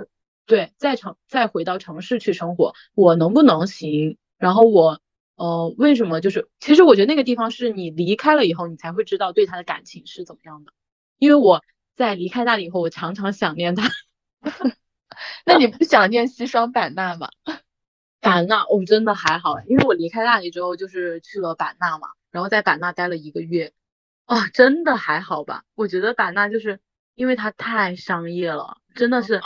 [0.45, 4.17] 对再城再回到城市去生活，我能不能行？
[4.37, 4.99] 然后我
[5.37, 10.73] 呃为什么就是，其实我觉得那个地方是你离开了以后，你才会知道对他的感情是怎么样的。
[11.19, 11.61] 因为我
[11.97, 13.89] 在离开大理以后，我常常想念他。
[15.45, 17.29] 那你不想念西双版纳吗？
[18.21, 22.09] 版纳我真的还好，因为我离开大理之后就是去了版纳嘛。
[22.31, 23.73] 然后在版纳待了一个月，
[24.27, 25.63] 哦，真的还好吧？
[25.73, 26.79] 我觉得版纳就是
[27.15, 29.41] 因为它太商业了，真的是，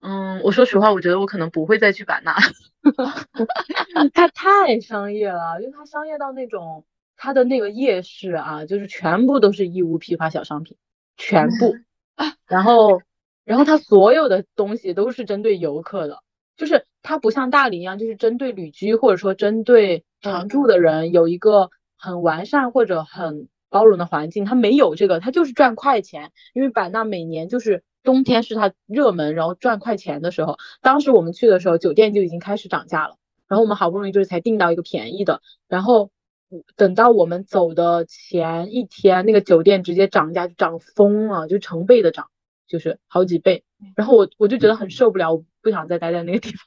[0.00, 2.36] 嗯，我说实话，我觉得我可能不会再去版纳，
[4.14, 6.86] 它太商业了，因为它商业到那种
[7.16, 10.78] 它的那个夜市啊，就是全部都是义乌批发小商品，
[11.20, 11.74] 全部，
[12.48, 13.00] 然后，
[13.44, 16.18] 然后它所有的东西都是针对游客的，
[16.56, 21.70] 就是它不像大理一样，就是针对旅居或者说针对常住的人有一个。
[22.02, 26.32] 很完善或者很包容的环境，它没有这个，它就是赚快钱。
[26.54, 30.56] 因为版纳每年就是冬天是它热门，然后赚快钱的时候。
[30.80, 33.16] 当时我们去的时候，酒店就已经开始涨价了，
[33.48, 36.10] 然后我们好不容易就是才订到一个便宜的，然后
[36.76, 42.30] 等到我们走的前一天，那个酒店直接涨价就涨疯了，就成倍的涨，
[42.66, 43.64] 就是好几倍。
[43.96, 46.58] 然后我我就觉得很受不了，我不想再待在那个地方。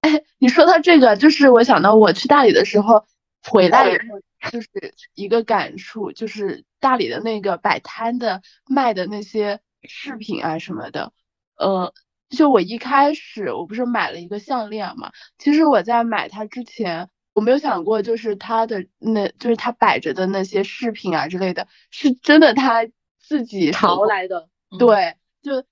[0.00, 3.04] 哎， 你说到这个，就是我想到我去大理的时候。
[3.44, 4.20] 回来以后
[4.52, 4.68] 就是
[5.16, 11.12] 一个感触，就是大理的那个摆摊的卖的那些饰品啊什么的，
[11.56, 11.92] 呃，
[12.28, 22.86] 就我一开始我不是买了一个项链嘛，其实我在买它之前，我没有想过就是他的那，就是他摆着的那些饰品啊之类的，是真的他
[23.18, 25.64] 自己淘来的，对，就。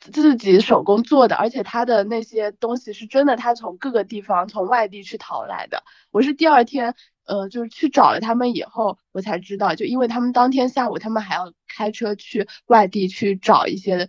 [0.00, 5.82] 自己手工做的，而且他的那些东西是真的，他从各个地方从外地去淘来的。
[6.10, 6.94] 我是第二天，
[7.26, 14.08] 呃，就是去找了他们以后，我才知道，就因为他们当天下午他们还要开车去外地去找一些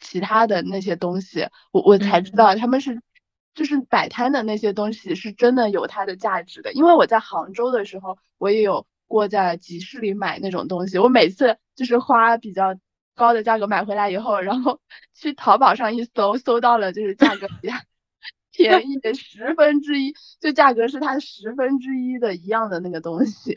[0.00, 3.00] 其他的那些东西，我我才知道他们是
[3.54, 6.72] 就是摆摊的那些东西是真的有它的价值的。
[6.72, 12.76] 因为我在杭州的时候，我也有过在集市里买那种东西，我每次就是花比较。
[13.14, 14.80] 高的价格买回来以后，然后
[15.14, 17.68] 去淘宝上一搜，搜到了就是价格比
[18.50, 23.54] 便宜的十分之一，就价格是它十分之一的一样的那个东西。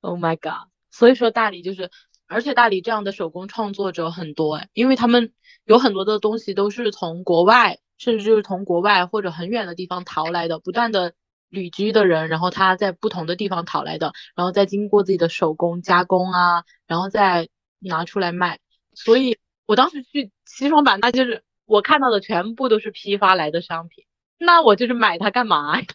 [0.00, 0.70] Oh my god！
[0.90, 1.90] 所以说大理就是，
[2.28, 5.34] 而且大理这样的手工创作者很多哎，因为他们
[5.70, 11.14] 有很多的东西都是从国外，甚至就是从国外或者很远的地方淘来的，不断的
[11.48, 17.48] 旅居的人，然后他在不同的地方淘来的，然后再经过自己的手工加工啊，然后再。
[17.82, 18.58] 拿出来卖，
[18.92, 24.04] 所以我当时去西双版纳，就是我看到的全部都是批发来的商品，
[24.36, 25.86] 那我就是买它干嘛呀？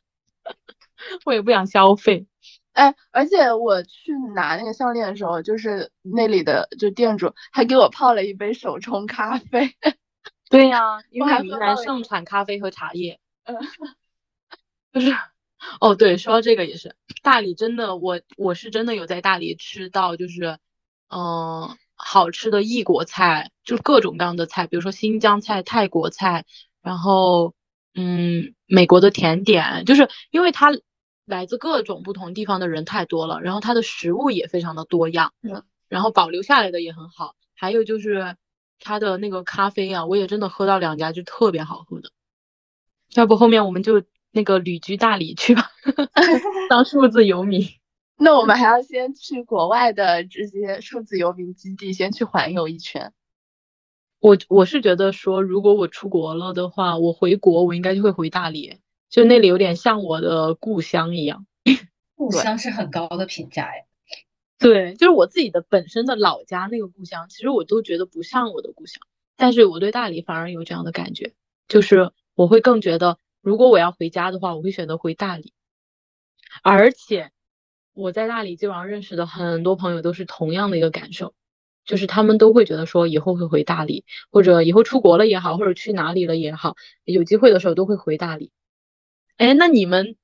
[1.26, 2.26] 我也不想消费。
[2.76, 9.74] 哎，而且我去拿那个项链的时候，就是那里的就店主还给我泡了一杯手冲咖啡。
[10.50, 13.20] 对呀，因为云南盛产咖啡和茶叶。
[13.46, 13.58] 嗯，
[14.94, 15.16] 就是，
[15.80, 20.60] 哦，对，说到这个也是，大理真的，我我是真的有在大理吃到，就是。
[21.08, 26.46] 嗯，好吃的异国菜，就各种各样的菜，比如说新疆菜、泰国菜，
[26.82, 27.54] 然后
[27.94, 30.72] 嗯，美国的甜点，就是因为它
[31.26, 37.36] 来自各种不同地方的人太多了，然后它的食物也非常的多样，嗯然后保留下来的也很好。
[37.54, 38.36] 还有就是
[38.80, 42.10] 它的那个咖啡啊，我也真的喝到两家就特别好喝的。
[43.14, 45.72] 要不后面我们就那个旅居大理去吧，
[46.70, 47.66] 当数字游民。
[48.18, 53.14] 那我们还要先去国外的这些数字游民基地，先去环游一圈。
[54.20, 58.80] 我我是觉得说，如果我出国了的话，我回国我应该就会回大理，
[59.10, 61.46] 就那里有点像我的故乡一样。
[62.16, 63.86] 故乡是很高的评价哎。
[64.58, 69.02] 对，就是我自己的本身的老家那个故乡，其实我都觉得不像我的故乡，
[69.36, 71.34] 但是我对大理反而有这样的感觉，
[71.68, 75.54] 就是我会更觉得，如果我要回家的话，我会选择回大理，
[76.64, 77.32] 而且。
[77.98, 81.34] 我在大理基本上认识的很多朋友都是同样的一个感受，
[81.86, 86.76] 就是他们都会觉得说以后会回大理，或者以后出国了也好，或者去哪里了也好，
[87.06, 88.52] 有机会的时候都会回大理。
[89.38, 90.16] 哎，那你们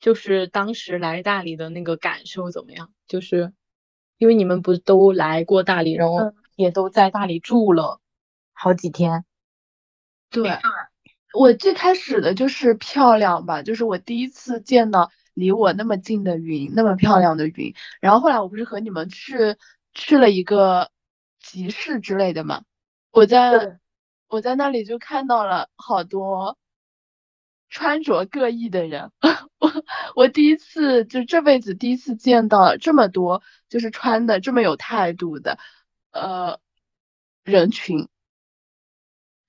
[0.00, 2.92] 就是当时来大理的那个感受怎么样？
[3.06, 3.52] 就是
[4.18, 8.00] 因为你们不都来过大理，然后嗯也都在大理住了
[8.52, 9.24] 好几天。
[10.30, 10.58] 对，
[11.32, 17.74] 我最开始的就是漂亮吧，就是我第一次见到离我那么近的云，那么漂亮的云。
[18.00, 19.56] 然后后来我不是和你们去
[19.94, 20.90] 去了一个
[21.38, 22.64] 集市之类的嘛，
[23.12, 23.78] 我在
[24.28, 26.58] 我在那里就看到了好多
[27.68, 29.10] 穿着各异的人，
[29.58, 29.72] 我
[30.14, 35.58] 我第一次就这辈子第一次见到这么多就是穿的这么有态度的
[36.12, 36.58] 呃
[37.44, 38.08] 人群。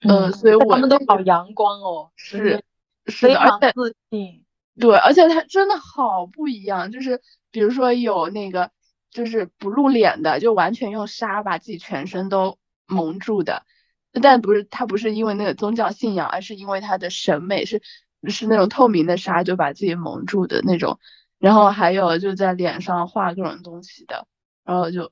[0.01, 2.63] 呃，嗯所以我他们都好阳光哦，是
[3.07, 4.43] 是非的，而且常自信。
[4.79, 8.69] 对，而且他真的好不一样，就是比如说有那个
[9.09, 13.65] 就是不露脸的，就完全用纱把自己全身都蒙住的，
[14.21, 17.81] 但不是他不是因为那个宗教信仰，而是因为他的审美是
[18.23, 20.99] 是那种透明的纱就把自己蒙住的那种，
[21.39, 24.27] 然后还有就在脸上画各种东西的，
[24.63, 25.11] 然后就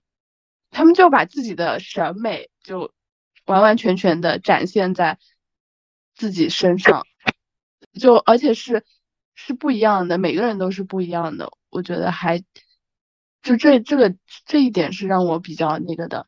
[0.71, 2.91] 他们就把自己的审美就
[3.45, 5.19] 完完全全的展现在
[6.15, 7.05] 自己身上，
[7.93, 8.83] 就而且是
[9.35, 12.43] 是不一样的，每个人都是不一样的，我觉得还
[13.41, 16.27] 就这这个这一点是让我比较那个的，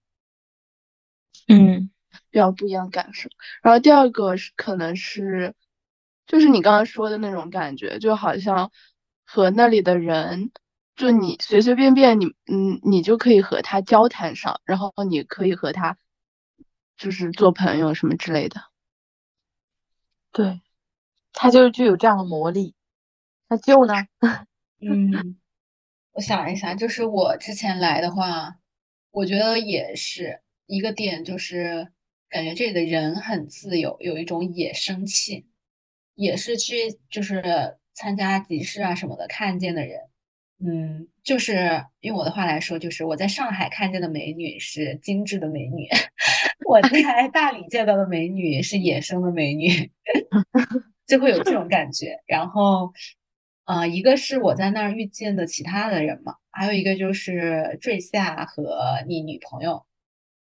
[1.47, 1.89] 嗯
[2.29, 3.29] 比较不一样感受。
[3.63, 5.55] 然后第二个是可能是
[6.27, 8.71] 就是你刚刚说的那种感觉，就好像
[9.25, 10.51] 和那里的人。
[10.95, 15.95] 就你随随便便你嗯你就可以和他交谈上，然后你可以和他
[16.97, 18.59] 就是做朋友什么之类的。
[20.31, 20.59] 对，
[21.33, 22.73] 他就是具有这样的魔力。
[23.47, 23.93] 那就呢？
[24.81, 25.37] 嗯，
[26.13, 28.57] 我想一下，就是我之前来的话，
[29.11, 31.89] 我觉得也是一个点，就是
[32.27, 35.45] 感觉这里的人很自由，有一种野生气，
[36.17, 36.75] 也是去
[37.09, 40.01] 就是参加集市啊什么的看见的人。
[40.59, 45.87] 嗯，就是用我的话来说，就是我在上海看见的美女是精致的美女，
[46.67, 49.91] 我在大理见到的美女是野生的美女，
[51.05, 52.19] 就会有这种感觉。
[52.25, 52.91] 然后，
[53.65, 59.85] 呃，一个是我在那儿遇见的其他的人嘛，还有一个就是坠下和你女朋友，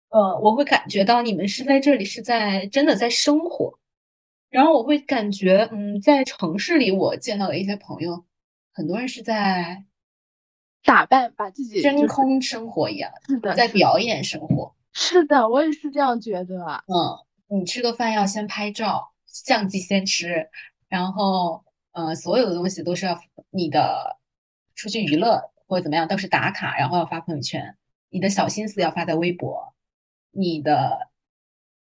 [0.09, 3.77] 呃，我会感觉到你们是在这里是在真的在生活，
[4.57, 8.25] 然后我会感觉，嗯，在城市里我见到的一些朋友，
[8.73, 9.83] 很多人是在。
[10.83, 14.73] 打扮，把自己真空生活一样，是的，在表演生活。
[14.93, 16.83] 是的，我也是这样觉得。
[16.87, 20.49] 嗯，你吃个饭要先拍照，相机先吃，
[20.87, 24.17] 然后呃，所有的东西都是要你的
[24.73, 27.77] 出去娱乐或者怎么样都是打卡，然后要发朋友圈。
[28.09, 29.75] 你的小心思要发在微博，
[30.31, 31.09] 你的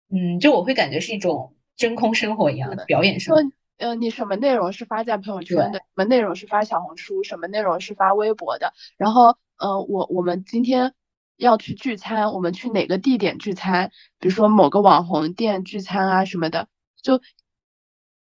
[0.09, 3.41] 嗯，就我会感觉是一种真空生活一样的表演生活。
[3.77, 5.79] 呃，你什么内容是发在朋友圈的？
[5.79, 7.23] 什么内容是发小红书？
[7.23, 8.73] 什么内容是发微博的？
[8.97, 10.93] 然后，呃，我我们今天
[11.37, 13.91] 要去聚餐，我们去哪个地点聚餐？
[14.19, 16.67] 比如说某个网红店聚餐啊什么的，
[17.01, 17.21] 就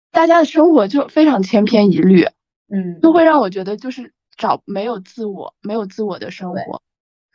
[0.10, 2.24] 大家的生活就非常千篇一律，
[2.68, 6.82] 嗯，就会让我觉得就是找没有自我，没有自我的生活，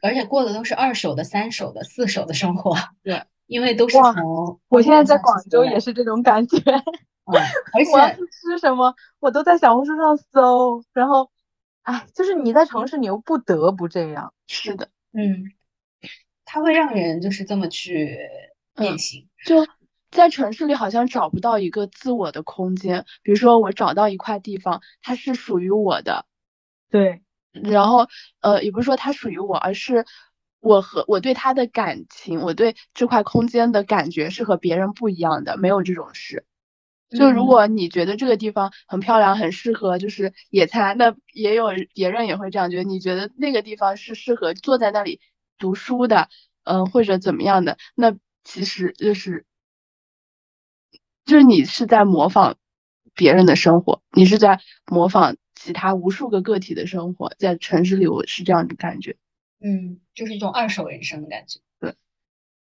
[0.03, 2.77] 而且过的都是二手的、三手的、四手的生活。
[3.05, 6.57] 对，因为都是从我现在在广州也是这种感觉。
[7.27, 7.35] 嗯，
[7.75, 11.29] 而且我要是吃什么，我都在小红书上搜，然后，
[11.83, 14.33] 哎，就是你在城市，你又不得不这样。
[14.47, 15.53] 是的，嗯，
[16.45, 18.19] 它会让人就是这么去
[18.77, 19.29] 变形。
[19.45, 19.67] 就
[20.11, 23.05] 在城市里，好像找不到一个自我的空间。
[23.23, 26.25] 比如说，我找到一块地方，它是属于我的，
[26.89, 27.23] 对。
[27.53, 28.07] 然后，
[28.41, 30.07] 呃，也不是说它属于我，而是
[30.61, 36.45] 我和我对他的感情，我对这块空间的感觉是和别人不一样的，没有这种事。
[37.11, 42.85] 就如果你觉得这个地方很漂亮，很适合就是野餐，那也有别人也会这样觉得。
[42.85, 45.21] 你觉得那个地方是适合坐在那里
[45.59, 46.29] 读书的，
[46.63, 49.45] 嗯、呃，或者怎么样的，那其实就是
[51.25, 52.57] 就是你是在模仿
[53.15, 57.33] 别人的生活，你是在模仿其他无数个个体的生活。
[57.39, 59.17] 在城市里，我是这样的感觉。
[59.61, 61.61] 嗯，就是一种二手人生的感觉。
[61.79, 61.95] 对，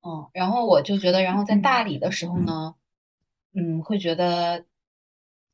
[0.01, 2.75] 嗯，然后我就觉得，然后在大理的时候呢。
[3.51, 4.63] 嗯，会觉得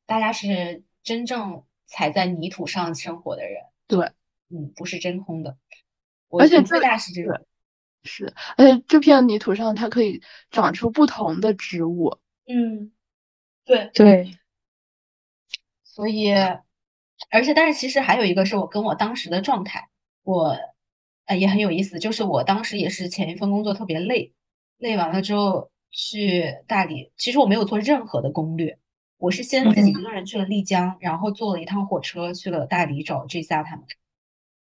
[0.06, 4.12] 大家是真正踩在泥土上生活的人，对，
[4.50, 5.58] 嗯，不是真空的，
[6.30, 7.46] 而且最大是这个，
[8.04, 10.22] 是，而且这片泥土上它可以
[10.52, 12.18] 长出不同的植物，
[12.48, 12.92] 嗯，
[13.64, 14.38] 对对，
[15.86, 16.34] 所以，
[17.30, 19.88] 而且但是其实还有一个是我跟我当时的状态，
[20.24, 20.54] 我
[21.26, 24.32] 呃也很有意思，就是我当时也是前一份工作特别累，
[24.78, 25.70] 累完了之后。
[25.98, 28.78] 去大理，其实我没有做任何的攻略，
[29.18, 33.86] 我是先自己一个人去了丽江，然后坐了一趟火车去了大理找 J 夏他们。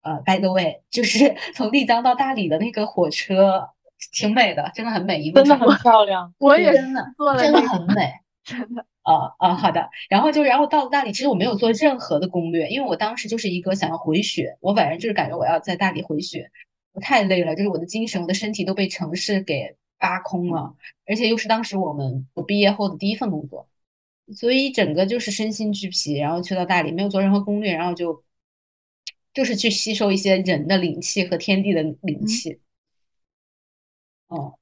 [0.01, 3.67] 呃，by the way，就是 从丽江到大理的那个火车
[4.13, 6.33] 挺美的，真的很美，一路真的很漂亮。
[6.37, 8.13] 我也真的坐了真的很美。
[8.45, 9.89] 真的，呃呃，好的。
[10.09, 16.51] 然后就然后到了大理，其实我没有做任何的攻略，因为我当时就是一个想要回血，我反正就是感觉我要在大理回血，
[16.93, 20.75] 我太累了，就是我的精神、我的身体都被城市给扒空了，
[21.05, 23.67] 而且又是当时我们我毕业后的第一份工作，
[24.33, 26.17] 所以整个就是身心俱疲。
[26.17, 28.23] 然后去到大理，没有做任何攻略，然后就
[29.33, 32.59] 就是去吸收一些人的灵气和天地的灵气。
[34.27, 34.57] 哦，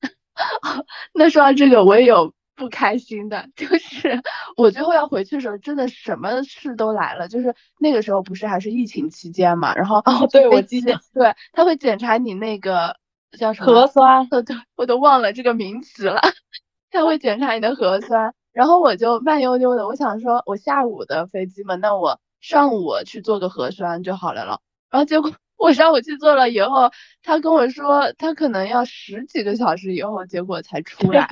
[1.16, 4.22] 那说到这个，我也有不开心的， 就是
[4.58, 7.28] 我最后要回去的时候，真的什么事都来了。
[7.28, 12.98] 就是那个时候不是还是疫情期间嘛，然后哦对我记得对，他会检查你那个
[13.38, 16.22] 叫什么核酸，呃， 对，我都忘了这个名词了。
[16.92, 24.60] 他会检查你的核酸，然后我就慢悠悠的，我想说，我下午的飞机嘛，那我上午去做个核酸就好了了。
[24.92, 26.92] 然后结果我上午去做了以后，
[27.24, 31.28] 他跟我说，他可能要十几个小时以后结果才出来，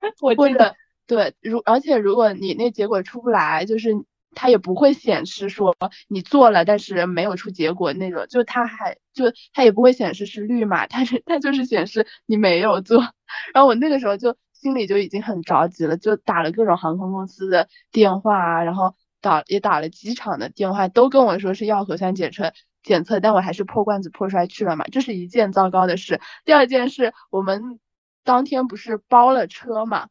[0.20, 0.76] 我或记得者
[1.06, 3.90] 对，如而且如果你那结果出不来，就是
[4.34, 5.76] 它也不会显示说
[6.08, 13.00] 你做了，但是没有出结果那种，就它还就它也不会显示是绿码，它是它就是显示你没有做。
[13.52, 22.52] 然后我那个时候就心里就已经很着急了，就打了各种航空公司的电话啊，然后打也打了机场的电话，都跟我说是要核酸检测
[22.84, 26.20] 检测，但我还是破罐子破摔去了嘛，这是一件糟糕的事。
[26.44, 27.80] 第二件事，我们
[28.24, 30.08] 当天不是包了车嘛，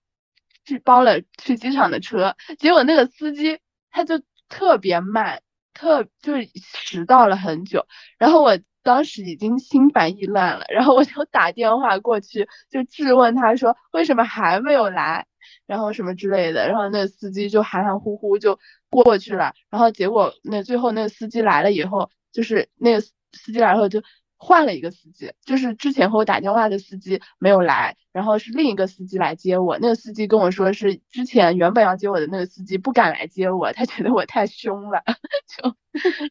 [0.65, 3.59] 去包了去机场的车，结果那个司机
[3.91, 5.41] 他就特别慢，
[5.73, 7.85] 特就是迟到了很久，
[8.17, 15.25] 然后我当时已经心烦意乱了，然后我就打电话过去，就质问他说为什么还没有来，
[15.67, 24.01] 然后什么之类的，然后那个司机就含含糊糊就过去了，然后结果那最后那个司机来了以后，就是那个司机来了以后就
[24.41, 29.77] 换了一个司机，就是之前和我打电话的司机没有来，然后是另一个司机来接我。
[29.79, 35.03] 那个司机跟我说是之前原本要接我的那个司机不敢来接我，他觉得我太凶了，
[35.61, 35.75] 就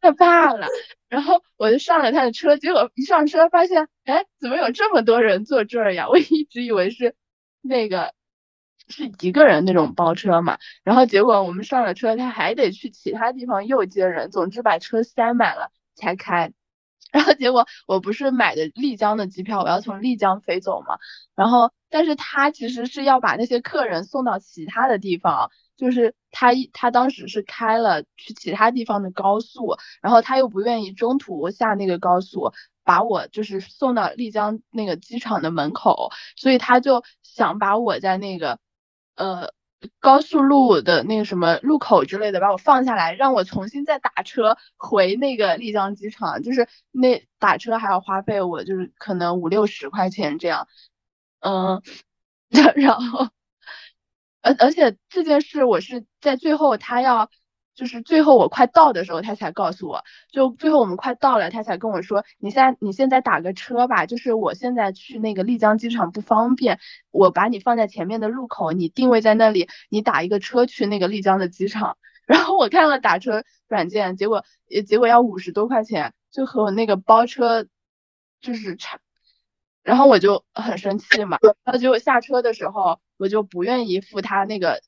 [0.01, 0.67] 他怕了。
[1.11, 6.09] 然后我就上了他的车，结果一上车发现，哎，怎么有这么多人坐这儿呀？
[6.11, 7.15] 我一直以为是
[7.61, 8.15] 那个
[8.89, 16.53] 是一个人那种包车嘛，然后结果我们上了车，他还得去其他地方又接人，总之把车塞满了才开。
[17.13, 20.99] 然后结果我不是买的丽江的机票，我要从丽江飞走嘛。
[21.35, 32.53] 然后，但是他其实是要把那些客人送到其他的地方，就是他他当时是开了去其他地方的高速，然后他又不愿意中途下那个高速，
[32.85, 38.59] 把我就是送到丽江那个机场的门口，所以他就想把我在那个
[39.17, 39.53] 呃。
[40.01, 50.69] 高速路的那个什么路口之类的，把我放下来，让我重新再打车回那个丽江机场，就是那打车还要花费我就是可能五六十块钱这样，
[51.41, 51.83] 嗯，
[52.77, 53.29] 然后，
[54.41, 57.31] 而而且这件事我是在最后他要。
[57.79, 60.03] 就是最后我快到的时候，他才告诉我，
[60.33, 66.81] 就最后我们快到了，他才跟我说，你现在你现在打个车吧，就是我现在去那个丽江机场不方便，
[67.13, 71.97] 我把你放在前面的路口，你定位在那里，你打一个车去那个丽江的机场。
[72.27, 77.65] 然后我看了打车软件，结果也结果要五十多块钱，就和我那个包车
[78.41, 78.99] 就是差，
[79.85, 84.81] 然后我就很生气嘛，然后结果下车的时候，我就不愿意付他那个。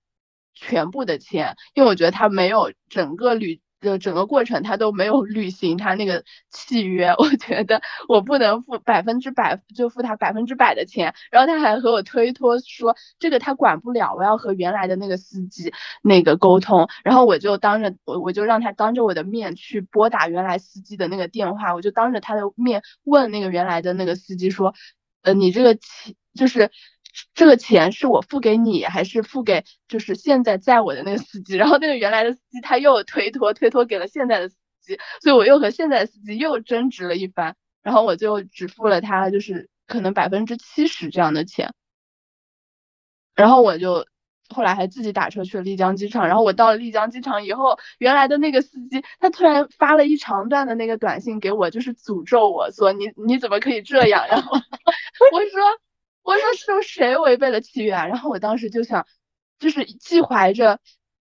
[0.60, 7.08] 全部的钱，因为我觉得他没有整个旅的整个过程，他都没有履行他那个契约。
[7.16, 11.14] 我觉得我不能付百分之百，就付他百分之百的钱。
[11.30, 16.86] 然后他还和我推脱说，这个他管不了，我要和原来的那个司机那个沟通。
[17.04, 24.74] 然后我就当着我，我就让他当着我的面去拨打原来司机的那个电话，我就当着他的面问那个原来的那个司机说，
[25.22, 26.70] 呃，你这个钱就是。
[27.34, 31.56] 这个钱是我付给你，还是付给就是现在载我的那个司机？
[31.58, 41.72] 然后那个原来的司机他又推脱，推脱给了现在的司机，所以我又和现在的司机又争执了一番，然后我就只付了他就是可能百分之七十这样的钱，
[43.34, 44.06] 然后我就
[44.48, 54.26] 后来还自己打车去了丽江机场，然后我到了丽江机场以后，原来的那个司机他突然发了一长段的那个短信给我，就是诅咒我说你你怎么可以这样？
[54.28, 54.52] 然后
[55.32, 55.80] 我说。
[56.22, 58.06] 我说是谁违背了契约啊？
[58.06, 59.06] 然后我当时就想，
[59.58, 60.78] 就是既怀着，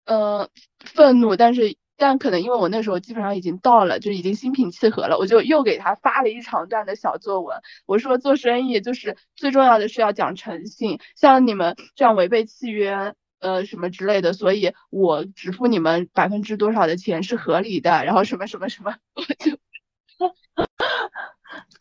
[0.06, 7.60] 呃，愤怒，但是但可能因为我那时候基本上已经到了，就已经心平气和了，我就又给他发了一长段的小作文。
[7.86, 18.04] 我说做生意就是最重要的是要讲诚信，像你们这样违背契约，呃，什么之类的，所以我只付你们百分之多少的钱是合理的。
[18.04, 19.58] 然后什么什么什么，我就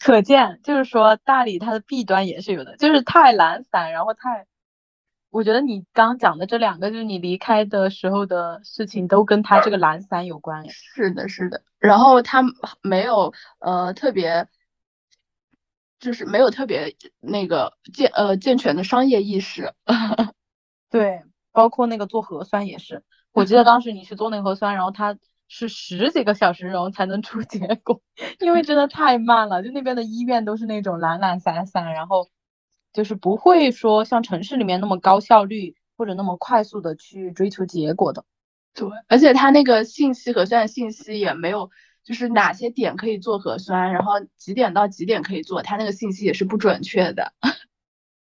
[0.02, 4.46] 可见，就是说大理它的弊端也是有的，就是太懒散，然后太，
[5.28, 10.66] 我觉得你刚讲的这两个，就是你离开的时候的事情，都跟他这个懒散有关。
[10.70, 11.62] 是的，是的。
[11.78, 12.42] 然后他
[12.80, 14.48] 没有呃特别，
[15.98, 19.74] 就是没有特别那个健呃健全的商业意识。
[20.88, 21.22] 对，
[21.52, 25.18] 包括那个做核酸也是，我记得当时你去做那个核酸，然后他。
[25.52, 28.00] 是十几个小时，然后才能出结果，
[28.38, 29.64] 因为真的太慢了。
[29.64, 32.28] 就那边的医院都是那种懒懒散散，然后
[32.92, 38.24] 就是不会说像城市里面那么高效率或者那么快速的去追求结果的。
[38.74, 41.68] 对，而且他那个信息核酸信息也没有，
[42.04, 47.32] 就是哪些点可以做核酸，然后几点到几点可以做，他那个信息也是不准确的。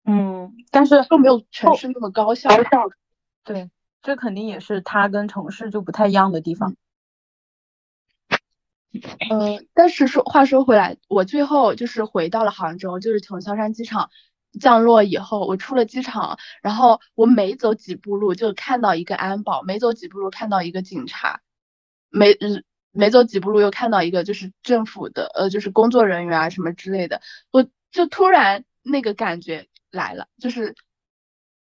[0.05, 2.51] 嗯，但是都没有城市那么高效。
[3.45, 3.71] 对，
[4.03, 6.75] 这肯定也是它跟城市就不太一样的地方。
[9.31, 14.11] 嗯，但是说话说回来，我最后就是回到了杭州，就是从萧山机场
[14.61, 21.41] 降落以后，我出了机场，然后我每走几步路就看到一个安保，每走几步路看到一个警察，
[22.11, 22.37] 每
[22.91, 30.75] 每走几步路又看到一个就是政府的呃就是工作人员啊什么之类的，我就突然那个感觉来了，就是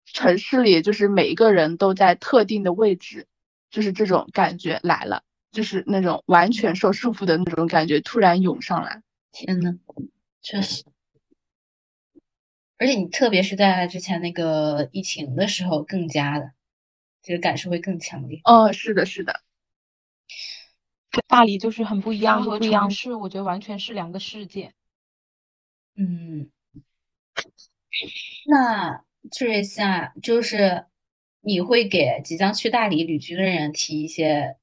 [0.05, 3.27] 城市里就是每一个人都在特定的位置，
[3.71, 5.25] 就是这种感觉来了。
[5.57, 9.01] 就是那种完全受束缚的那种感觉突然涌上来，
[9.33, 9.75] 天呐，
[10.43, 10.85] 确实，
[12.77, 16.53] 而且你特别是在之前那个疫情的时候，更加的
[17.23, 18.39] 这个感受会更强烈。
[18.45, 19.41] 哦，是的，是的，
[21.27, 24.75] 大理就是很不一样，和城市我觉得完全是两个世界。
[25.97, 26.51] 嗯，
[28.47, 30.85] 那这下就是
[31.41, 34.59] 你会给即将去大理旅居的人提一些。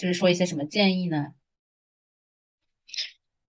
[0.00, 1.34] 就是说一些什么建议呢？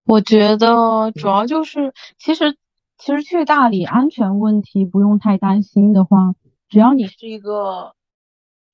[0.04, 2.58] 我觉得主要就是，其实
[2.98, 6.36] 其实去大理安全问题不用太担心的话，
[6.68, 7.96] 只要你是一个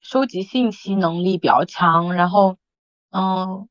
[0.01, 2.57] 收集信息能力比较强，然后
[3.11, 3.69] 嗯，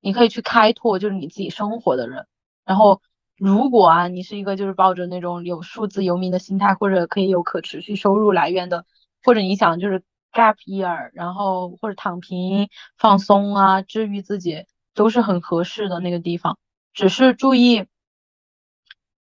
[0.00, 2.28] 你可以去开拓就是你自己生活的人。
[2.64, 3.02] 然后
[3.36, 8.86] 如果啊，你是一个就是抱着那种有数字游民的心态，或者可以有可持续收入来源的，
[9.24, 10.04] 或者你想就是。
[10.32, 16.58] Gap year，然后或者躺平放松啊，治愈自己都是很合适的那个地方。
[16.92, 17.86] 只是注意，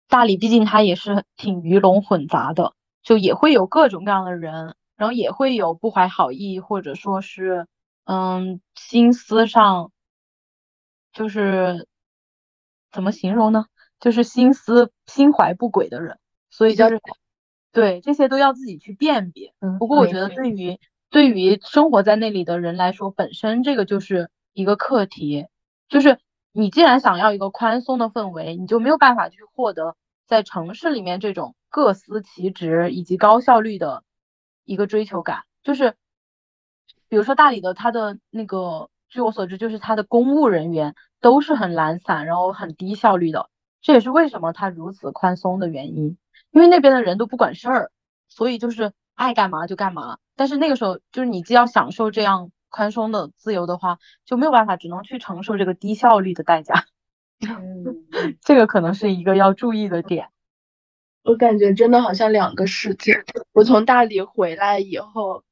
[0.08, 7.68] 大理毕竟它也是挺鱼龙混杂的，就也会有各种各样的人，然后也会有不怀好意或者说是
[8.06, 9.92] 嗯心思上
[11.12, 11.88] 就是
[12.92, 13.66] 怎么形容呢？
[14.00, 17.02] 就是心思心怀不轨的人，所以就是
[17.72, 19.54] 对这些都要自己去辨别。
[19.80, 20.78] 不过我觉得对于
[21.14, 25.46] 对于生活在那里的人来说，本身这个就是一个课题，
[25.88, 26.18] 就是
[26.52, 29.96] 你既然想要一个宽松的氛围，你就没有办法去获得
[30.26, 34.04] 在城市里面这种各司其职以及高效率的
[34.66, 35.44] 一个追求感。
[35.62, 35.94] 就是，
[37.10, 43.52] 比如说大理的他的那个，据我所知，就是他的公务人员都是很懒散，然后很低效率的，
[43.84, 46.18] 这也是为什么他如此宽松的原因，
[46.50, 47.92] 因为那边的人都不管事儿，
[48.30, 48.94] 所以就是。
[49.16, 56.86] 爱干嘛就干嘛，但是那个时候就是你既要享受这样宽松的自由的话，就没有办法，只能去承受这个低效率的代价。
[58.42, 60.30] 这个可能是一个要注意的点。
[61.24, 63.24] 我感觉真的好像两个世界。
[63.52, 65.44] 我从大理回来以后，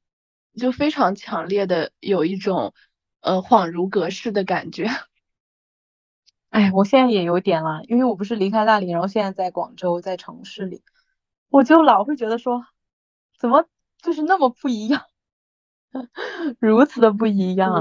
[0.56, 2.74] 就非常强烈的有一种
[3.20, 4.86] 呃恍如隔世的感觉。
[6.50, 10.82] 哎，我现在也有点了，因为我不是离开大理，然后现在在广州，在城市里，
[11.48, 12.66] 我就老会觉得说。
[13.38, 13.66] 怎么
[14.02, 15.02] 就是那么不一样，
[16.60, 17.80] 如此的不一样？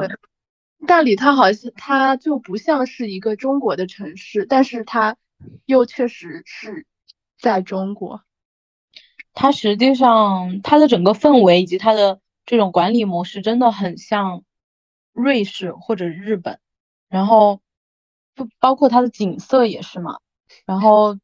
[0.87, 5.17] 大理它好像它就不像是一个中国的城市，但是它
[5.65, 6.85] 又确实是
[7.37, 8.21] 在中国。
[9.33, 14.43] 它实际上它的整个氛围以及它的这种管理模式真的很像
[15.13, 16.59] 瑞士或者日本，
[17.09, 17.61] 然后
[18.35, 20.19] 就包括它的景色也是嘛，
[20.65, 21.19] 然后。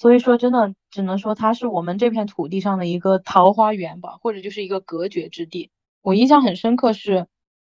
[0.00, 5.72] 所以说，真的只能说它是我们这片土地上的一个桃花源吧，或者就是一个隔绝之地。
[6.02, 7.26] 我印象很深刻是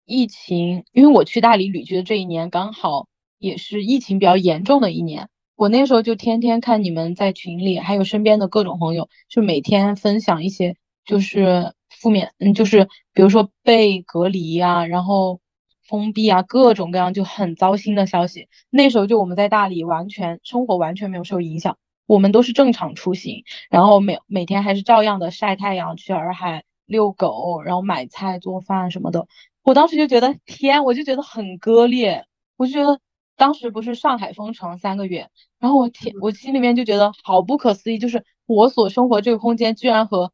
[0.06, 3.08] 疫情，因为我去大理旅居的这一年，刚好
[3.40, 5.30] 也是疫情比较严重的一年。
[5.56, 10.76] 我那时候就天天看你们在群里，还有身边的各种朋友，就每天分享一些
[11.06, 15.40] 就是负面，嗯，就是比如说被隔离呀，然后
[15.82, 18.50] 封闭啊，各种各样就很糟心的消息。
[18.70, 21.78] 那时候就我们在大理完全生活完全没有受影响。
[22.08, 29.28] 我们都是正常出行，然后每每天还是照样的晒太阳、去洱海遛狗，然后买菜做饭什么的。
[29.62, 32.26] 我当时就觉得天，我就觉得很割裂，
[32.56, 33.00] 我就觉得
[33.36, 35.30] 当时不是上海封城三个月，
[35.60, 40.32] 然后我天，我心里面就觉得好不可思议，就是我所生活这个空间居然和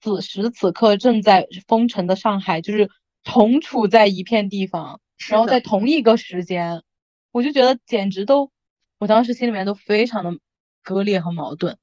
[0.00, 2.88] 此时此刻正在封城的上海就是
[3.24, 5.58] 同处在一片地方，然后在。
[5.60, 6.82] 同一个时间，
[7.32, 8.50] 我就觉得简直都，
[8.98, 10.38] 我当时心里面都非常的
[10.88, 11.76] 割裂和矛盾，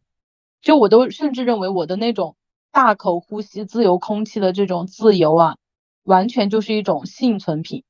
[0.64, 2.36] 就我都甚至认为我的那种
[2.72, 5.58] 大口呼吸自由空气的这种自由啊，
[6.02, 7.84] 完全就是一种幸存品。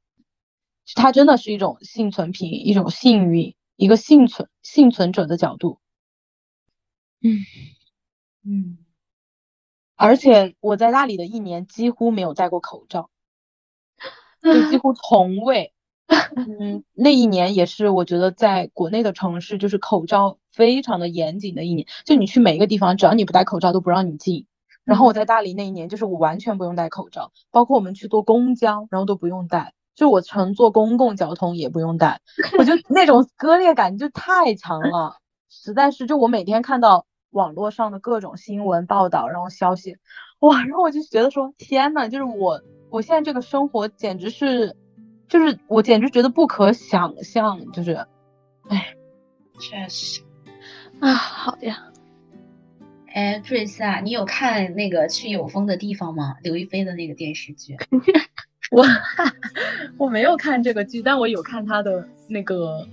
[0.94, 5.80] 它真的是一种幸存品，一种幸运，一个幸存幸存者的角度。
[7.22, 7.40] 嗯
[8.44, 8.78] 嗯，
[9.96, 13.10] 而且我在那里的一年几乎没有戴过口罩，
[14.44, 15.72] 就几乎从未。
[16.36, 24.48] 嗯，那一年也是我觉得在国内的城市就是口罩非常的严谨的一年，就你去每一个地方，只要你不戴口罩都不让你进。
[24.84, 29.74] 然后我在大理那一年就是我完全不用戴口罩，包括我们去坐公交，然后都不用戴。
[29.96, 32.20] 就我乘坐公共交通也不用戴，
[32.60, 35.18] 我就 那种割裂感就太强了，
[35.50, 39.96] 实在是就我每天看到网络上的各种新闻报道，然后消息，
[40.40, 44.76] 哇，然后我就觉得说天呐，就是我我现在这个生活简直是，
[45.30, 47.94] 就是我简直觉得不可想象，就是，
[48.68, 48.96] 哎，
[49.60, 50.22] 确实，
[51.00, 51.84] 啊，好呀，
[53.14, 56.36] 哎，瑞夏，你有看那个去有风的地方吗？
[56.42, 57.78] 刘亦菲的那个电视剧。
[58.72, 58.84] 我
[59.98, 62.88] 我没有看这个剧，但我有看他的那个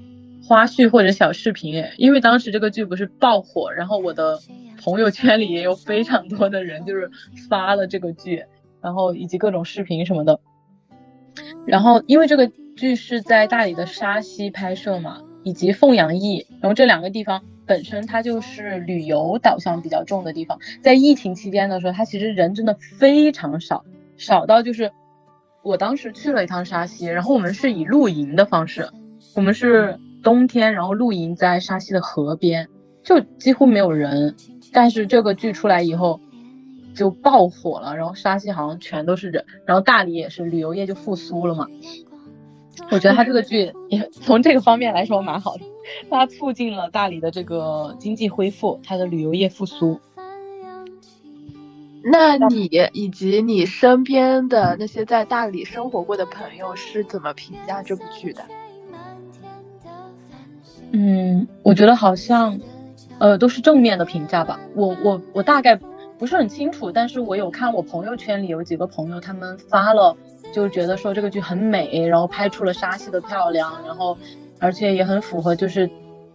[0.47, 4.39] 花絮或者小视频，因为当时这个剧不是爆火，然后我的
[4.83, 7.11] 朋友圈里也有非常多的人就是
[7.49, 8.45] 发了这个剧，
[8.83, 10.39] 然后以及各种视频什么的。
[11.67, 17.43] 然后因为这个剧是在大理的沙溪拍摄嘛，以及凤阳驿，然后这两个地方
[17.73, 23.85] 本身它就是旅游导向比较重的地方，在疫情期间的时候，它其实人真的非常少，
[24.19, 24.93] 少到就是。
[25.65, 28.89] 我当时去了一趟沙溪，然后我们是以露营的方式，
[29.37, 32.69] 我们是冬天，然后露营在沙溪的河边，
[33.05, 34.35] 就几乎没有人。
[34.73, 36.21] 但是这个剧出来以后
[36.97, 41.69] 就爆火了，然后沙溪好像全都是人，然后大理也是旅游业就复苏了嘛。
[42.91, 45.63] 我觉得他这个剧也从这个方面来说蛮好的，
[46.11, 50.01] 它促进了大理的这个经济恢复，它的旅游业复苏。
[52.05, 58.43] 那你以及你身边的那些在大理生活过的朋友是怎么评价这部剧的？
[60.91, 62.59] 嗯，我觉得好像，
[63.19, 64.59] 呃，都是正面的评价吧。
[64.75, 65.79] 我我我大概
[66.19, 70.17] 不是很清楚，但是我有看我朋友圈里有几个朋友他们发了，
[70.53, 74.17] 就觉得说这个剧很美，然后拍出了沙溪的漂亮，然后
[74.59, 75.91] 而且也很符合就是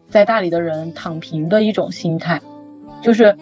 [0.10, 2.42] 在大理的人躺平的一种心态，
[3.02, 3.38] 就是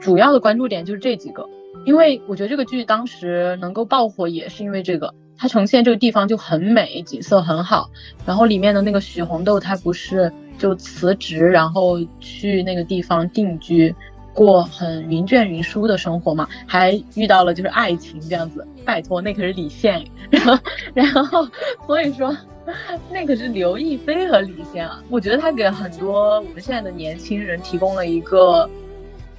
[0.00, 1.48] 主要的关注点就是这几个。
[1.84, 7.88] 因为我觉得这个剧当时能够爆火，也是因为这个，它呈现这个地方就很美，景色很好。
[8.24, 13.94] 然后里面的那个许红豆，她不是就辞职，然后去那个地方定居，
[14.36, 18.64] 过很云卷云舒的生活嘛，还遇到了就是爱情这样子。
[18.84, 20.58] 拜托，那可是李现，然后
[20.94, 21.48] 然后
[21.86, 22.36] 所以说，
[23.10, 25.02] 那可是刘亦菲和李现啊。
[25.08, 28.68] 我觉得他给很多我们现在的年轻人提供了一个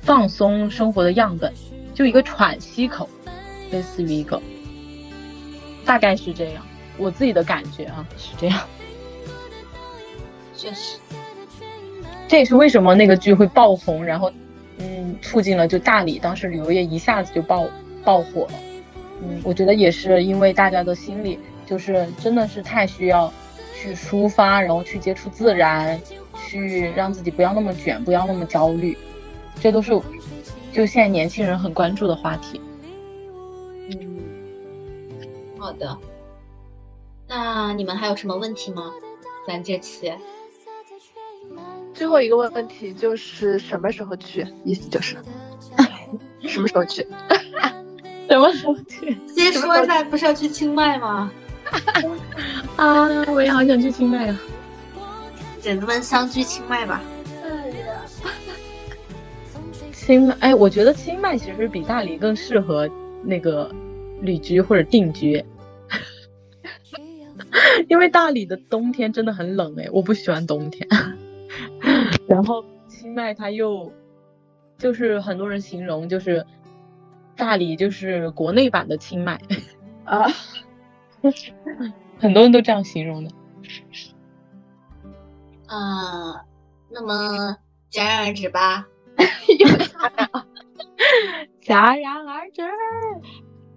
[0.01, 1.53] 放松生活的样本。
[1.93, 3.09] 就一个喘息口，
[3.71, 4.39] 类似于一个，
[5.83, 6.63] 大概是这样，
[6.95, 8.59] 我自己的感觉啊是这样，
[10.55, 10.99] 确实，
[12.27, 14.31] 这也是为什么那个剧会爆红，然后
[14.79, 17.67] 嗯，促进了就大理当时旅游业一下子就爆
[18.03, 18.53] 爆火了，
[19.21, 23.31] 嗯，我觉得也是因为大家的心里就是真的是太需要
[23.75, 25.99] 去抒发，然后去接触自然，
[26.47, 28.97] 去让自己不要那么卷，不要那么焦虑，
[29.59, 29.99] 这都是。
[30.73, 32.61] 就现在年轻人很关注的话题。
[33.89, 34.19] 嗯，
[35.57, 35.97] 好的。
[37.27, 38.91] 那你们还有什么问题吗？
[39.47, 40.13] 咱这期
[41.97, 44.45] 最后一个问问题就是什么时候去？
[44.63, 45.17] 意思就是
[46.47, 47.05] 什么时候去？
[48.29, 49.17] 什么时候去？
[49.27, 51.31] 先说一下，不是要去清迈吗？
[52.77, 54.39] 啊，我也好想去清迈啊！
[55.59, 57.01] 姐子们相聚清迈吧。
[59.91, 62.87] 清迈，哎，我觉得清迈其实比大理更适合
[63.23, 63.73] 那个
[64.21, 65.43] 旅居或者定居，
[67.89, 70.87] 因为大理的冬天真的很冷，哎，我不喜欢冬天。
[72.27, 73.91] 然后清迈它又
[74.77, 76.45] 就是很多人形容就是
[77.35, 79.39] 大理就是国内版的清迈
[80.05, 80.27] 啊，
[82.19, 83.31] 很多人都这样形容的。
[85.67, 86.45] 啊，
[86.89, 87.57] 那么
[87.91, 88.87] 戛然而止吧。
[91.61, 92.61] 戛然而止，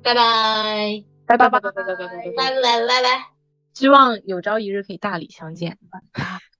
[0.02, 2.06] 拜拜，拜拜拜拜拜拜拜拜
[2.36, 3.26] 拜拜拜。
[3.74, 5.78] 希望有朝一日可以大理相见。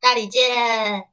[0.00, 1.04] 大理见。